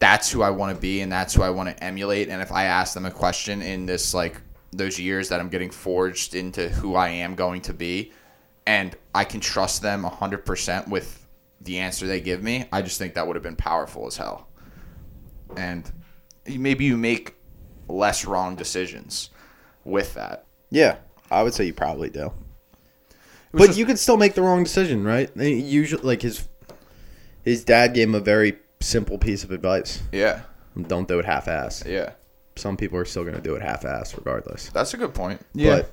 [0.00, 2.28] that's who I want to be and that's who I want to emulate.
[2.28, 4.40] And if I ask them a question in this, like,
[4.72, 8.12] those years that I'm getting forged into who I am going to be,
[8.66, 11.26] and I can trust them 100% with
[11.60, 14.48] the answer they give me, I just think that would have been powerful as hell.
[15.56, 15.90] And
[16.46, 17.36] maybe you make
[17.88, 19.30] less wrong decisions
[19.84, 20.44] with that.
[20.70, 20.96] Yeah.
[21.30, 22.32] I would say you probably do.
[23.52, 25.30] Was But just- you could still make the wrong decision, right?
[25.36, 26.48] They Usually like his
[27.44, 30.02] his dad gave him a very simple piece of advice.
[30.12, 30.40] Yeah,
[30.86, 31.82] Don't do it half ass.
[31.86, 32.10] yeah,
[32.56, 34.68] Some people are still gonna do it half ass regardless.
[34.70, 35.40] that's a good point.
[35.54, 35.90] But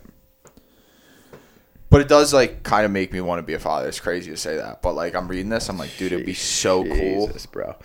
[1.90, 3.88] But it does like kind of make me want to be a father.
[3.88, 6.34] It's crazy to say that, but like I'm reading this, I'm like, dude, it'd be
[6.34, 7.28] so cool.
[7.28, 7.76] Jesus, bro.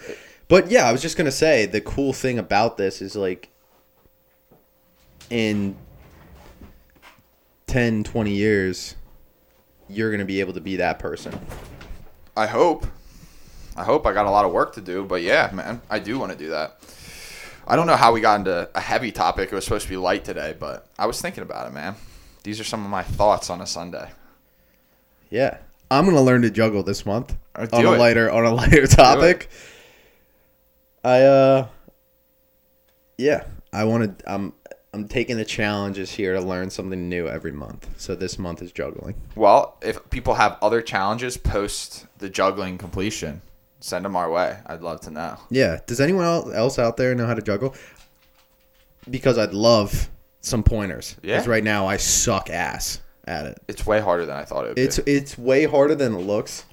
[0.48, 3.50] But yeah, I was just gonna say the cool thing about this is like
[5.28, 5.76] in
[7.68, 8.96] 10, 20 years,
[9.90, 11.38] you're gonna be able to be that person.
[12.36, 12.86] I hope.
[13.76, 16.18] I hope I got a lot of work to do, but yeah, man, I do
[16.18, 16.78] want to do that.
[17.66, 19.52] I don't know how we got into a heavy topic.
[19.52, 21.94] It was supposed to be light today, but I was thinking about it, man.
[22.42, 24.10] These are some of my thoughts on a Sunday.
[25.30, 25.58] Yeah,
[25.90, 27.98] I'm gonna learn to juggle this month Uh, on a it.
[27.98, 29.48] lighter on a lighter topic.
[31.04, 31.66] I uh,
[33.18, 34.30] yeah, I want to.
[34.32, 34.52] I'm
[34.92, 37.88] I'm taking the challenges here to learn something new every month.
[37.96, 39.14] So this month is juggling.
[39.36, 43.40] Well, if people have other challenges post the juggling completion,
[43.78, 44.58] send them our way.
[44.66, 45.36] I'd love to know.
[45.48, 45.78] Yeah.
[45.86, 47.74] Does anyone else out there know how to juggle?
[49.08, 50.10] Because I'd love
[50.40, 51.16] some pointers.
[51.22, 51.36] Yeah.
[51.36, 53.58] Because right now I suck ass at it.
[53.68, 55.12] It's way harder than I thought it would It's be.
[55.12, 56.64] it's way harder than it looks,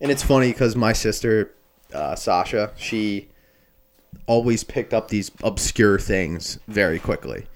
[0.00, 1.52] and it's funny because my sister,
[1.92, 3.28] uh, Sasha, she
[4.26, 7.46] always picked up these obscure things very quickly,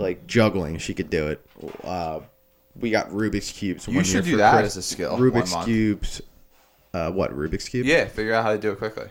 [0.00, 0.78] like juggling.
[0.78, 1.46] She could do it.
[1.84, 2.20] Uh,
[2.78, 3.86] we got Rubik's cubes.
[3.86, 6.22] You should do for that Chris- as a skill Rubik's cubes.
[6.92, 7.86] Uh, what Rubik's cube?
[7.86, 9.06] Yeah, figure out how to do it quickly.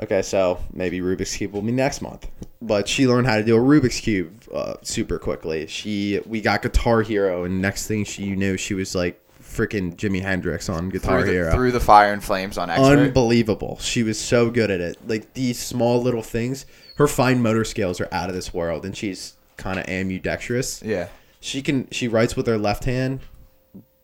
[0.00, 2.26] Okay, so maybe Rubik's cube will be next month.
[2.62, 5.66] But she learned how to do a Rubik's cube uh, super quickly.
[5.66, 10.22] She we got Guitar Hero, and next thing she knew, she was like freaking Jimi
[10.22, 11.52] Hendrix on Guitar Through the, Hero.
[11.52, 12.98] through the fire and flames on Expert.
[12.98, 13.78] Unbelievable.
[13.80, 14.96] She was so good at it.
[15.06, 16.64] Like these small little things,
[16.96, 20.82] her fine motor skills are out of this world, and she's kind of ambidextrous.
[20.82, 21.08] yeah.
[21.40, 23.20] She can she writes with her left hand,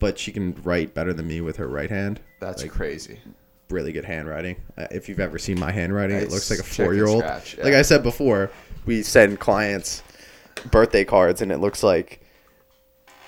[0.00, 2.20] but she can write better than me with her right hand.
[2.40, 3.20] That's Like, crazy.
[3.70, 4.56] really good handwriting.
[4.76, 7.22] Uh, if you've ever seen my handwriting, it looks like a four year old.
[7.22, 7.40] yeah.
[7.62, 8.50] Like I said before,
[8.86, 10.02] we send clients
[10.72, 12.20] birthday cards, and it looks like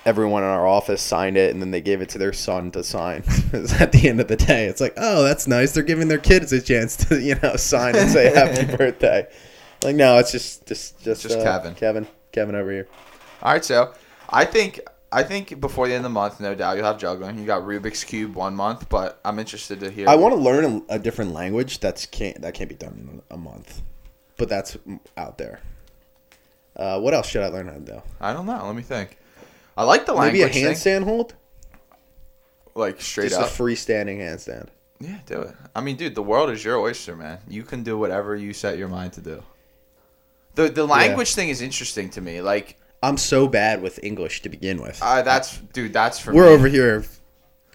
[0.05, 2.83] everyone in our office signed it, and then they gave it to their son to
[2.83, 3.17] sign
[3.79, 5.73] At the end of the day, it's like, oh, that's nice.
[5.73, 9.27] They're giving their kids a chance to, you know, sign and say happy birthday.
[9.83, 11.73] Like, no, it's just, just, just, Just uh, Kevin.
[11.75, 12.87] Kevin, Kevin over here.
[13.41, 13.93] All right, so
[14.29, 14.79] I think
[15.11, 17.37] I think before the end of the month, no doubt you'll have juggling.
[17.37, 20.07] You got Rubik's cube one month, but I'm interested to hear.
[20.07, 21.79] I want to learn a, a different language.
[21.79, 23.81] That's can't that can't be done in a month,
[24.37, 24.77] but that's
[25.17, 25.59] out there.
[26.75, 28.01] Uh, what else should I learn how to do?
[28.21, 28.65] I don't know.
[28.65, 29.17] Let me think.
[29.75, 30.53] I like the language.
[30.53, 31.33] Maybe a handstand hold,
[32.73, 33.47] like straight just up.
[33.47, 34.69] a freestanding handstand.
[35.01, 35.55] yeah, do it.
[35.75, 37.39] I mean, dude, the world is your oyster, man.
[37.49, 39.43] You can do whatever you set your mind to do.
[40.55, 42.41] The the language thing is interesting to me.
[42.41, 44.99] Like, I'm so bad with English to begin with.
[45.01, 45.93] uh, that's dude.
[45.93, 46.53] That's for We're me.
[46.53, 47.05] over here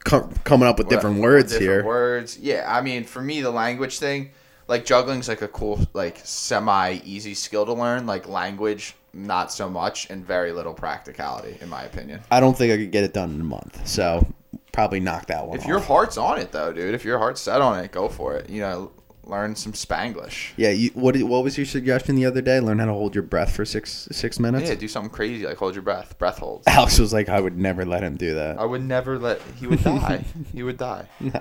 [0.05, 1.85] com- coming up with different words different here.
[1.85, 2.65] Words, yeah.
[2.69, 4.31] I mean, for me, the language thing,
[4.69, 8.07] like juggling's like a cool, like semi easy skill to learn.
[8.07, 12.21] Like language, not so much, and very little practicality, in my opinion.
[12.31, 14.27] I don't think I could get it done in a month, so
[14.73, 15.69] probably knock that one If off.
[15.69, 18.51] your heart's on it, though, dude, if your heart's set on it, go for it.
[18.51, 18.93] You know,
[19.27, 20.53] learn some Spanglish.
[20.57, 22.61] yeah, you, what what was your suggestion the other day?
[22.61, 24.69] Learn how to hold your breath for six six minutes.
[24.69, 26.65] Yeah, do something crazy like hold your breath, breath holds.
[26.69, 28.59] Alex was like, I would never let him do that.
[28.59, 29.41] I would never let.
[29.59, 30.25] He would die.
[30.53, 31.09] he would die.
[31.21, 31.41] No.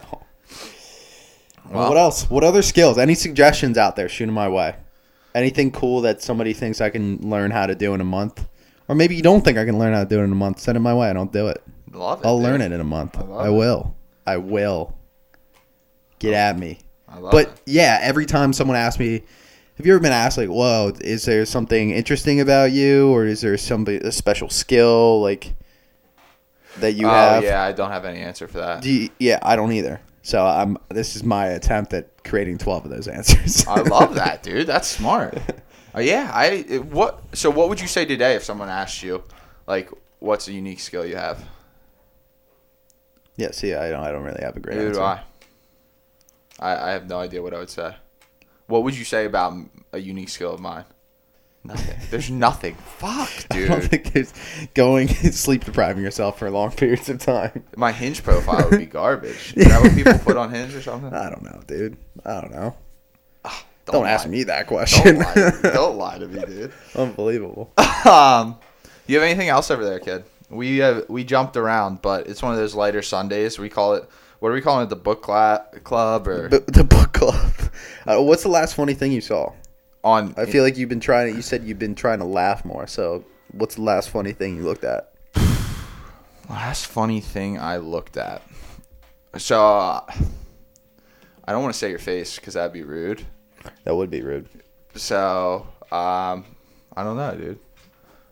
[1.70, 2.30] Well- what else?
[2.30, 2.98] What other skills?
[2.98, 4.10] Any suggestions out there?
[4.10, 4.76] Shoot them my way.
[5.34, 8.48] Anything cool that somebody thinks I can learn how to do in a month?
[8.88, 10.60] Or maybe you don't think I can learn how to do it in a month.
[10.60, 11.10] Send it my way.
[11.10, 11.62] I don't do it.
[11.92, 12.26] Love it.
[12.28, 12.44] I'll dude.
[12.46, 13.18] learn it in a month.
[13.18, 13.52] I I it.
[13.52, 13.96] will.
[14.28, 14.96] I will.
[16.20, 16.80] Get at me.
[17.32, 19.22] But yeah, every time someone asks me,
[19.78, 23.42] have you ever been asked like, "Whoa, is there something interesting about you, or is
[23.42, 25.54] there somebody a special skill like
[26.80, 28.86] that you oh have?" yeah, I don't have any answer for that.
[28.86, 30.00] You- yeah, I don't either.
[30.24, 30.78] So I'm.
[30.90, 33.68] This is my attempt at creating twelve of those answers.
[33.68, 34.66] I love that, dude.
[34.68, 35.38] That's smart.
[35.94, 37.22] Uh, yeah, I what?
[37.34, 39.24] So what would you say today if someone asked you,
[39.68, 39.90] like,
[40.20, 41.44] what's a unique skill you have?
[43.38, 43.52] yeah.
[43.52, 44.04] See, I don't.
[44.04, 45.00] I don't really have a great Neither answer.
[45.02, 45.22] do I.
[46.60, 46.76] I.
[46.76, 47.96] I have no idea what I would say.
[48.68, 49.54] What would you say about
[49.94, 50.86] a unique skill of mine?
[51.64, 51.98] Nothing.
[52.12, 52.76] There's nothing.
[52.76, 53.90] Fuck, I don't dude.
[53.90, 54.34] think there's
[54.76, 57.64] going sleep depriving yourself for long periods of time.
[57.76, 59.54] My hinge profile would be garbage.
[59.56, 61.12] Is that what people put on hinge or something?
[61.12, 61.98] I don't know, dude.
[62.24, 62.76] I don't know.
[63.44, 65.20] Don't, Don't, ask me that Don't question.
[65.20, 66.74] lie, don't lie to me, dude.
[66.96, 67.72] Unbelievable.
[68.06, 68.58] Um,
[69.06, 70.24] you have anything else over there, kid?
[70.50, 73.60] We have, we jumped around, but it's one of those lighter Sundays.
[73.60, 74.10] We call it.
[74.46, 74.90] What are we calling it?
[74.90, 77.52] The book cla- club or But the book club.
[78.08, 79.52] Uh, what's the last funny thing you saw?
[80.04, 80.36] on?
[80.38, 81.36] I feel like you've been trying to.
[81.36, 82.86] You said you've been trying to laugh more.
[82.86, 85.12] So, what's the last funny thing you looked at?
[86.48, 88.44] last funny thing I looked at.
[89.36, 90.02] So uh,
[91.46, 93.26] I don't want to say your face because that'd be rude.
[93.86, 94.48] That would be rude.
[94.94, 96.46] So um,
[96.96, 97.60] I don't know, dude.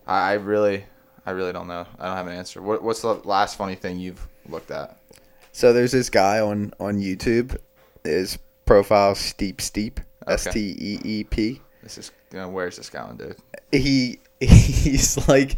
[0.05, 0.85] I, I really,
[1.25, 1.87] I really don't know.
[1.97, 2.61] I don't have an answer.
[2.61, 4.99] What, what's the last funny thing you've looked at?
[5.53, 7.55] So there's this guy on on YouTube.
[8.03, 11.61] His profile Steep Steep S T E E P.
[11.81, 13.37] This is you know, where's this guy going, dude?
[13.71, 15.55] He he's like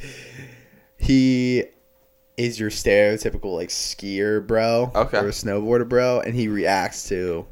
[0.97, 1.63] he
[2.37, 5.17] is your stereotypical like skier bro Okay.
[5.17, 7.45] or a snowboarder bro, and he reacts to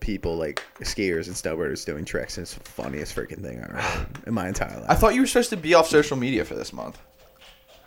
[0.00, 2.36] people like skiers and snowboarders doing tricks.
[2.38, 4.86] And it's the funniest freaking thing I've ever in my entire life.
[4.88, 6.98] I thought you were supposed to be off social media for this month.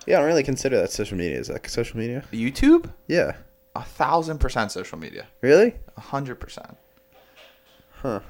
[0.05, 1.39] yeah, I don't really consider that social media.
[1.39, 2.23] Is that social media?
[2.33, 2.91] YouTube?
[3.07, 3.35] Yeah.
[3.75, 5.27] A thousand percent social media.
[5.41, 5.75] Really?
[5.97, 6.77] A hundred percent.
[7.91, 8.21] Huh.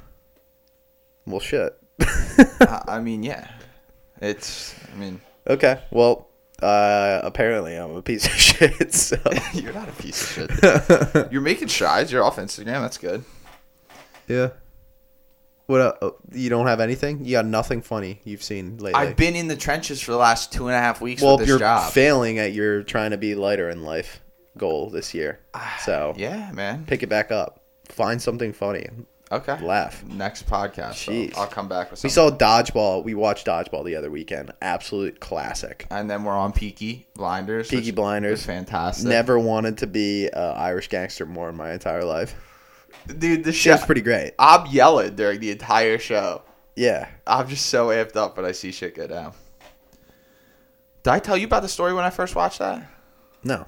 [1.27, 1.77] Well, shit.
[1.99, 3.47] I I mean, yeah.
[4.21, 4.75] It's.
[4.91, 5.81] I mean, okay.
[5.91, 6.29] Well,
[6.61, 8.93] uh, apparently I'm a piece of shit.
[8.93, 9.17] So.
[9.53, 11.31] you're not a piece of shit.
[11.31, 12.11] You're making strides.
[12.11, 12.81] You're off Instagram.
[12.81, 13.23] That's good.
[14.27, 14.49] yeah.
[15.67, 15.81] What?
[15.81, 17.25] Uh, oh, you don't have anything?
[17.25, 18.93] You got nothing funny you've seen lately.
[18.93, 21.41] I've been in the trenches for the last two and a half weeks well, with
[21.41, 21.91] this you're job.
[21.91, 24.21] failing at your trying to be lighter in life
[24.57, 25.39] goal this year.
[25.53, 26.85] Ah, so yeah, man.
[26.85, 27.61] pick it back up.
[27.89, 28.87] Find something funny.
[29.31, 29.59] Okay.
[29.61, 30.03] Laugh.
[30.05, 30.91] Next podcast.
[30.93, 31.35] Jeez.
[31.35, 32.09] I'll come back with Something.
[32.09, 33.03] We saw dodgeball.
[33.03, 34.51] We watched dodgeball the other weekend.
[34.61, 35.87] Absolute classic.
[35.89, 37.69] and then we're on Peaky Blinders.
[37.69, 38.45] Peaky Blinders.
[38.45, 39.07] fantastic.
[39.07, 42.35] Never wanted to be an Irish gangster more in my entire life.
[43.07, 43.43] dude.
[43.43, 44.33] The was pretty great.
[44.37, 46.43] I'm yelling during the entire show.
[46.75, 47.07] Yeah.
[47.25, 49.33] I'm just so amped up when I see shit go down.
[51.03, 52.87] Did I tell you about the story when I first watched that?
[53.43, 53.65] No.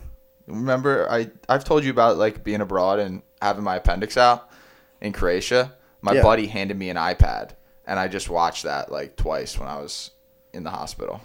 [0.47, 4.49] Remember, I I've told you about like being abroad and having my appendix out
[5.01, 5.73] in Croatia.
[6.01, 6.23] My Yeah.
[6.23, 7.51] buddy handed me an iPad,
[7.85, 10.11] and I just watched that like twice when I was
[10.53, 11.19] in the hospital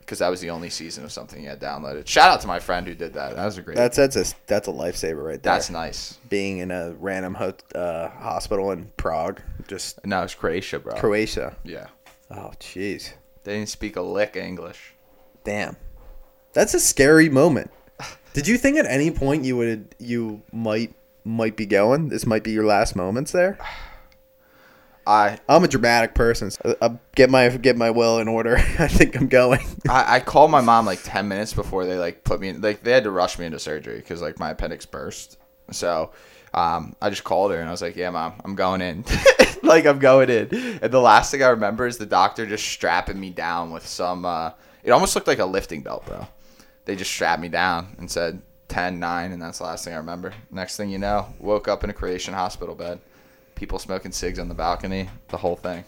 [0.00, 2.06] because that was the only season of something he had downloaded.
[2.06, 3.34] Shout out to my friend who did that.
[3.36, 3.76] That was a great.
[3.76, 5.52] That's that's a that's a lifesaver right there.
[5.54, 6.18] that's nice.
[6.28, 10.94] being in a random ho- uh, hospital in Prague, just No, it's Croatia, bro.
[10.94, 11.56] Croatia.
[11.64, 11.88] yeah,
[12.30, 13.12] Oh, jeez,
[13.42, 14.94] they didn't speak a lick English.
[15.42, 15.76] damn,
[16.52, 17.70] that's a scary moment.
[18.32, 20.94] Did you think at any point you would you might
[21.24, 22.08] might be going?
[22.08, 23.58] This might be your last moments there.
[25.06, 26.50] I I'm a dramatic person.
[26.50, 28.56] So I get my get my will in order.
[28.78, 29.60] I think I'm going.
[29.88, 32.82] I, I called my mom like 10 minutes before they like put me in, like
[32.82, 35.38] they had to rush me into surgery because like my appendix burst
[35.72, 36.10] so
[36.52, 39.04] um, i just called her and i was like yeah mom i'm going in
[39.62, 40.48] like i'm going in
[40.82, 44.24] and the last thing i remember is the doctor just strapping me down with some
[44.24, 44.50] uh,
[44.82, 46.26] it almost looked like a lifting belt bro
[46.90, 49.96] they just strapped me down and said 10 9 and that's the last thing i
[49.96, 53.00] remember next thing you know woke up in a Croatian hospital bed
[53.54, 55.84] people smoking cigs on the balcony the whole thing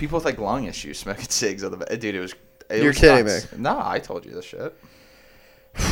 [0.00, 2.16] people with like lung issues smoking cigs on the ba- eh, dude.
[2.16, 2.34] It was.
[2.68, 3.56] It You're was kidding nuts.
[3.56, 4.74] No, I told you this shit.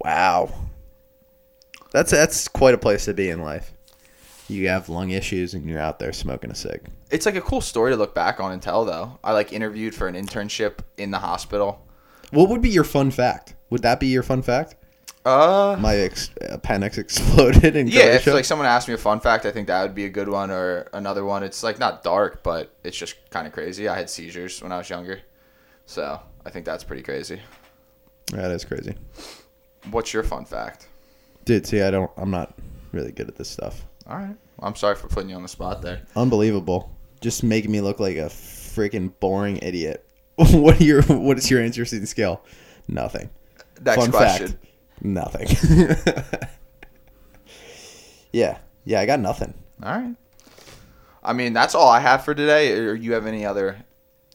[0.00, 0.52] Wow,
[1.92, 3.72] that's that's quite a place to be in life.
[4.48, 6.82] You have lung issues and you're out there smoking a cig.
[7.10, 9.18] It's like a cool story to look back on and tell, though.
[9.24, 11.83] I like interviewed for an internship in the hospital.
[12.34, 13.54] What would be your fun fact?
[13.70, 14.76] Would that be your fun fact?
[15.24, 18.14] Uh, My ex- appendix exploded in yeah.
[18.16, 20.28] If like someone asked me a fun fact, I think that would be a good
[20.28, 20.50] one.
[20.50, 21.42] Or another one.
[21.42, 23.88] It's like not dark, but it's just kind of crazy.
[23.88, 25.20] I had seizures when I was younger,
[25.86, 27.40] so I think that's pretty crazy.
[28.32, 28.94] that is crazy,
[29.90, 30.88] What's your fun fact?
[31.44, 31.66] dude.
[31.66, 32.10] See, I don't.
[32.18, 32.54] I'm not
[32.92, 33.84] really good at this stuff.
[34.06, 34.36] All right.
[34.58, 36.02] Well, I'm sorry for putting you on the spot there.
[36.16, 36.90] Unbelievable.
[37.22, 40.06] Just making me look like a freaking boring idiot.
[40.52, 42.42] what are your What is your interesting skill?
[42.88, 43.30] Nothing.
[43.84, 44.48] Next Fun question.
[44.48, 44.64] fact.
[45.00, 45.48] Nothing.
[48.32, 48.58] yeah.
[48.84, 49.00] Yeah.
[49.00, 49.54] I got nothing.
[49.82, 50.14] All right.
[51.22, 52.72] I mean, that's all I have for today.
[52.78, 53.78] Or you have any other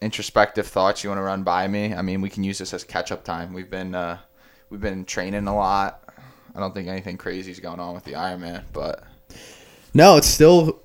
[0.02, 1.94] introspective thoughts you want to run by me?
[1.94, 3.54] I mean, we can use this as catch up time.
[3.54, 4.18] We've been uh,
[4.70, 6.04] we've been training a lot.
[6.56, 9.04] I don't think anything crazy is going on with the Ironman, but
[9.94, 10.80] No, it's still.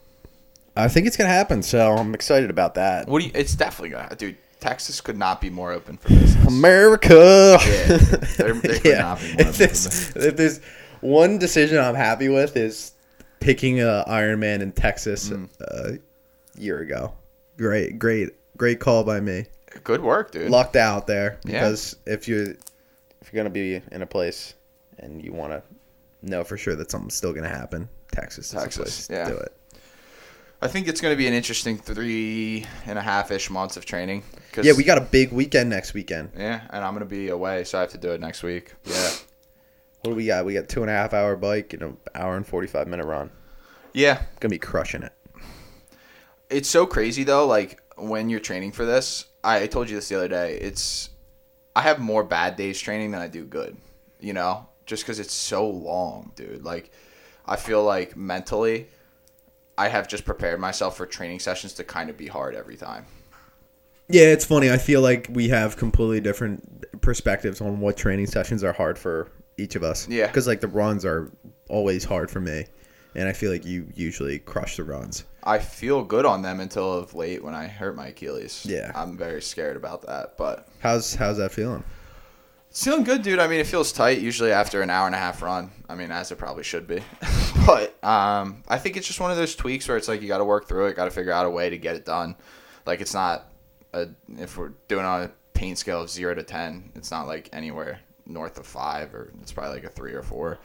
[0.77, 1.63] I think it's gonna happen.
[1.63, 3.09] So I'm excited about that.
[3.09, 3.33] what do you?
[3.35, 4.37] It's definitely gonna, dude.
[4.65, 6.47] Texas could not be more open for business.
[6.47, 7.59] America.
[7.61, 7.97] Yeah,
[8.39, 10.61] they're- they not be more If there's, if there's
[11.03, 12.93] one decision I'm happy with is
[13.41, 15.49] picking a Ironman in Texas Mm.
[15.61, 15.99] a
[16.59, 17.13] year ago.
[17.59, 19.45] Great, great, great call by me.
[19.83, 20.51] Good work, dude.
[20.51, 21.61] Lucked out there Yeah.
[21.61, 22.57] because if you
[23.21, 24.55] if you're gonna be in a place
[24.99, 25.63] and you want to
[26.23, 29.25] know for sure that something's still gonna happen, Texas Texas, yeah.
[29.29, 29.53] to do it.
[30.63, 33.85] I think it's going to be an interesting three and a half ish months of
[33.85, 34.23] training.
[34.55, 36.31] 'Cause- Yeah, we got a big weekend next weekend.
[36.37, 38.73] Yeah, and I'm going to be away, so I have to do it next week.
[38.85, 39.11] Yeah.
[40.03, 40.45] What do we got?
[40.45, 43.07] We got two and a half hour bike and an hour and forty five minute
[43.07, 43.31] run.
[43.93, 45.13] Yeah, Gonna be crushing it.
[46.51, 50.09] it's so crazy though like when you're training for this I, I told you this
[50.09, 51.09] the other day it's
[51.75, 53.77] i have more bad days training than i do good
[54.21, 56.91] you know just because it's so long dude like
[57.47, 58.89] i feel like mentally
[59.79, 63.07] i have just prepared myself for training sessions to kind of be hard every time
[64.09, 64.71] Yeah, it's funny.
[64.71, 69.31] I feel like we have completely different perspectives on what training sessions are hard for
[69.57, 70.09] each of us.
[70.09, 70.27] Yeah.
[70.27, 71.33] Because like the runs are
[71.69, 72.67] always hard for me,
[73.15, 75.25] and I feel like you usually crush the runs.
[75.43, 78.65] I feel good on them until of late when I hurt my Achilles.
[78.69, 78.93] Yeah.
[78.95, 81.85] I'm very scared about that, but How's how's that feeling?
[82.71, 83.39] it's feeling good, dude.
[83.39, 85.71] I mean, it feels tight usually after an hour and a half run.
[85.89, 87.01] I mean, as it probably should be,
[87.67, 90.39] but um, I think it's just one of those tweaks where it's like you got
[90.39, 92.35] to work through it, got to figure out a way to get it done.
[92.87, 93.47] Like it's not
[93.95, 97.49] a if we're doing on a pain scale of zero to ten, it's not like
[97.53, 100.59] anywhere north of five or it's probably like a three or four.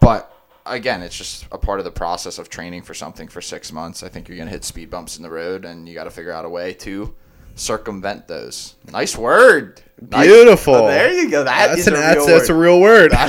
[0.00, 0.34] But
[0.66, 4.02] again, it's just a part of the process of training for something for six months.
[4.02, 6.32] I think you're gonna hit speed bumps in the road, and you got to figure
[6.32, 7.14] out a way to
[7.54, 8.74] circumvent those.
[8.90, 9.80] Nice word.
[10.00, 10.74] Nice- Beautiful.
[10.74, 11.44] Oh, there you go.
[11.44, 13.12] That that's is an a that's, that's a real word.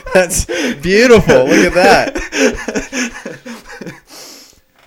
[0.14, 0.44] That's,
[0.80, 1.44] beautiful.
[1.44, 2.16] Look at that.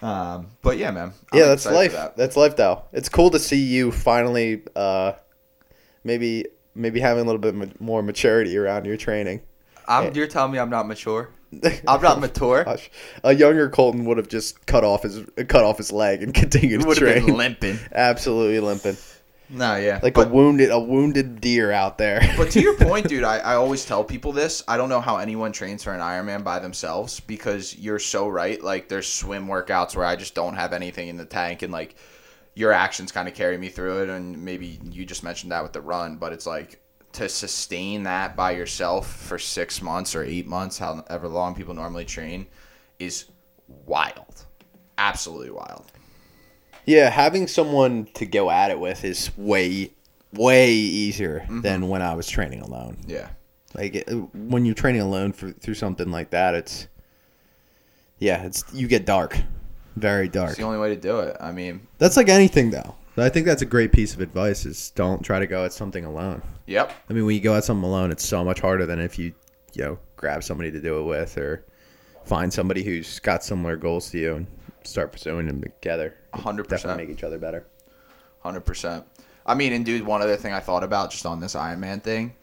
[0.04, 1.14] Um, but yeah, man.
[1.32, 1.94] I'm yeah, that's life.
[1.94, 2.18] that.
[2.18, 2.84] That's life, though.
[2.92, 5.14] It's cool to see you finally, uh,
[6.04, 6.46] maybe
[6.76, 9.42] maybe having a little bit more maturity around your training.
[9.88, 11.30] I'm, you're telling me I'm not mature?
[11.88, 12.64] I'm not mature.
[12.66, 12.90] Gosh,
[13.24, 16.82] a younger Colton would have just cut off his cut off his leg and continued
[16.82, 17.26] to Would have train.
[17.26, 17.80] been limping.
[17.94, 18.98] Absolutely limping,
[19.50, 20.00] No, yeah.
[20.02, 22.22] like but, a wounded a wounded deer out there.
[22.38, 24.64] but to your point, dude, I, I always tell people this.
[24.68, 28.62] I don't know how anyone trains for an Ironman by themselves because you're so right.
[28.62, 31.96] Like, there's swim workouts where I just don't have anything in the tank, and like
[32.56, 34.10] your actions kind of carry me through it.
[34.10, 36.80] And maybe you just mentioned that with the run, but it's like
[37.14, 42.06] to sustain that by yourself for six months or eight months, however long people normally
[42.06, 42.48] train,
[43.00, 43.26] is
[43.86, 44.46] wild.
[44.98, 45.92] Absolutely wild.
[46.86, 49.92] Yeah, having someone to go at it with is way
[50.34, 51.62] way easier Mm-hmm.
[51.62, 52.98] than when I was training alone.
[53.08, 53.30] Yeah.
[53.76, 56.88] Like it, when you're training alone for through something like that, it's
[58.20, 59.38] yeah, it's you get dark,
[59.96, 60.52] very dark.
[60.52, 61.36] It's the only way to do it.
[61.40, 62.96] I mean, That's like anything though.
[63.16, 66.06] I think that's a great piece of advice: is don't try to go at something
[66.06, 66.42] alone.
[66.66, 66.92] yep.
[67.10, 69.34] I mean, when you go at something alone, it's so much harder than if you
[69.74, 71.66] you know grab somebody to do it with or
[72.26, 74.48] find somebody who's got similar goals to you and
[74.86, 76.16] start pursuing them together.
[76.34, 76.98] Hundred percent.
[76.98, 77.66] make each other better.
[78.40, 79.06] Hundred percent.
[79.46, 82.00] I mean, and dude, one other thing I thought about just on this Iron Man
[82.00, 82.34] thing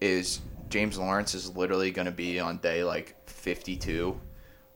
[0.00, 4.18] is James Lawrence is literally going to be on day like fifty-two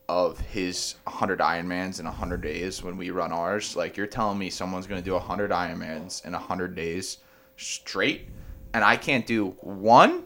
[0.09, 3.77] of his 100 Ironmans in 100 days when we run ours.
[3.77, 7.19] Like, you're telling me someone's going to do 100 Ironmans in 100 days
[7.55, 8.27] straight,
[8.73, 10.25] and I can't do one?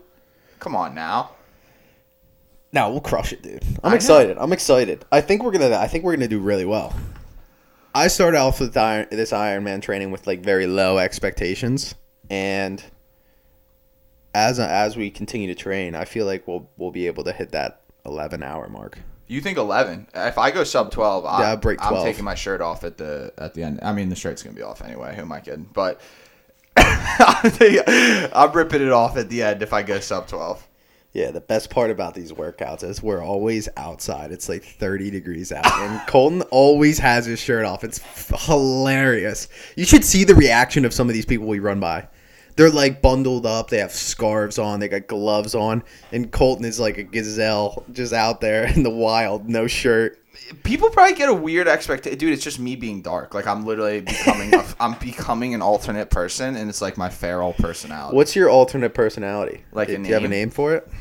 [0.59, 1.34] Come on now.
[2.75, 3.63] No, we'll crush it, dude.
[3.63, 3.95] I I'm know.
[3.95, 4.37] excited.
[4.37, 5.05] I'm excited.
[5.09, 5.77] I think we're gonna.
[5.77, 6.93] I think we're gonna do really well.
[7.95, 11.95] I started off with Iron, this Ironman training with like very low expectations,
[12.29, 12.83] and
[14.33, 17.53] as as we continue to train, I feel like we'll we'll be able to hit
[17.53, 18.99] that 11 hour mark.
[19.27, 20.07] You think 11?
[20.13, 22.97] If I go sub 12, I, Yeah, I'll break I'm taking my shirt off at
[22.97, 23.79] the at the end.
[23.83, 25.15] I mean, the shirt's gonna be off anyway.
[25.15, 25.69] Who am I kidding?
[25.73, 26.01] But
[26.77, 27.53] I'm
[28.33, 30.67] I'm ripping it off at the end if I go sub 12.
[31.15, 34.33] Yeah, the best part about these workouts is we're always outside.
[34.33, 37.85] It's like 30 degrees out, and Colton always has his shirt off.
[37.85, 39.47] It's f- hilarious.
[39.77, 42.09] You should see the reaction of some of these people we run by.
[42.57, 43.69] They're like bundled up.
[43.69, 44.81] They have scarves on.
[44.81, 48.89] They got gloves on, and Colton is like a gazelle just out there in the
[48.89, 50.21] wild, no shirt.
[50.63, 52.19] People probably get a weird expectation.
[52.19, 53.33] Dude, it's just me being dark.
[53.33, 57.53] Like I'm literally becoming a, I'm becoming an alternate person, and it's like my feral
[57.53, 58.17] personality.
[58.17, 59.63] What's your alternate personality?
[59.71, 60.31] Like a do you have a name?
[60.31, 60.91] name for it?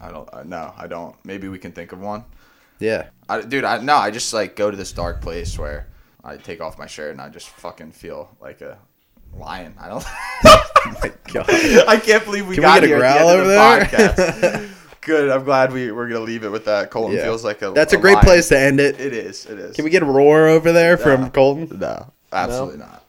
[0.00, 0.28] I don't.
[0.32, 1.14] Uh, no, I don't.
[1.24, 2.24] Maybe we can think of one.
[2.78, 3.08] Yeah.
[3.28, 3.96] I, dude, I no.
[3.96, 5.88] I just like go to this dark place where
[6.22, 8.78] I take off my shirt and I just fucking feel like a
[9.34, 9.74] lion.
[9.80, 10.04] I don't.
[11.02, 11.46] My God.
[11.88, 13.42] I can't believe we Can we got get a here growl at the end over
[13.42, 14.12] of the there?
[14.12, 14.72] podcast.
[15.00, 15.30] Good.
[15.30, 16.90] I'm glad we we're gonna leave it with that.
[16.90, 17.22] Colton Yeah.
[17.24, 17.70] feels like a.
[17.70, 18.24] That's a great lion.
[18.24, 19.00] place to end it.
[19.00, 19.46] It is.
[19.46, 19.76] It is.
[19.76, 21.78] Can we get a roar over there from Colton?
[21.78, 23.04] No, absolutely not.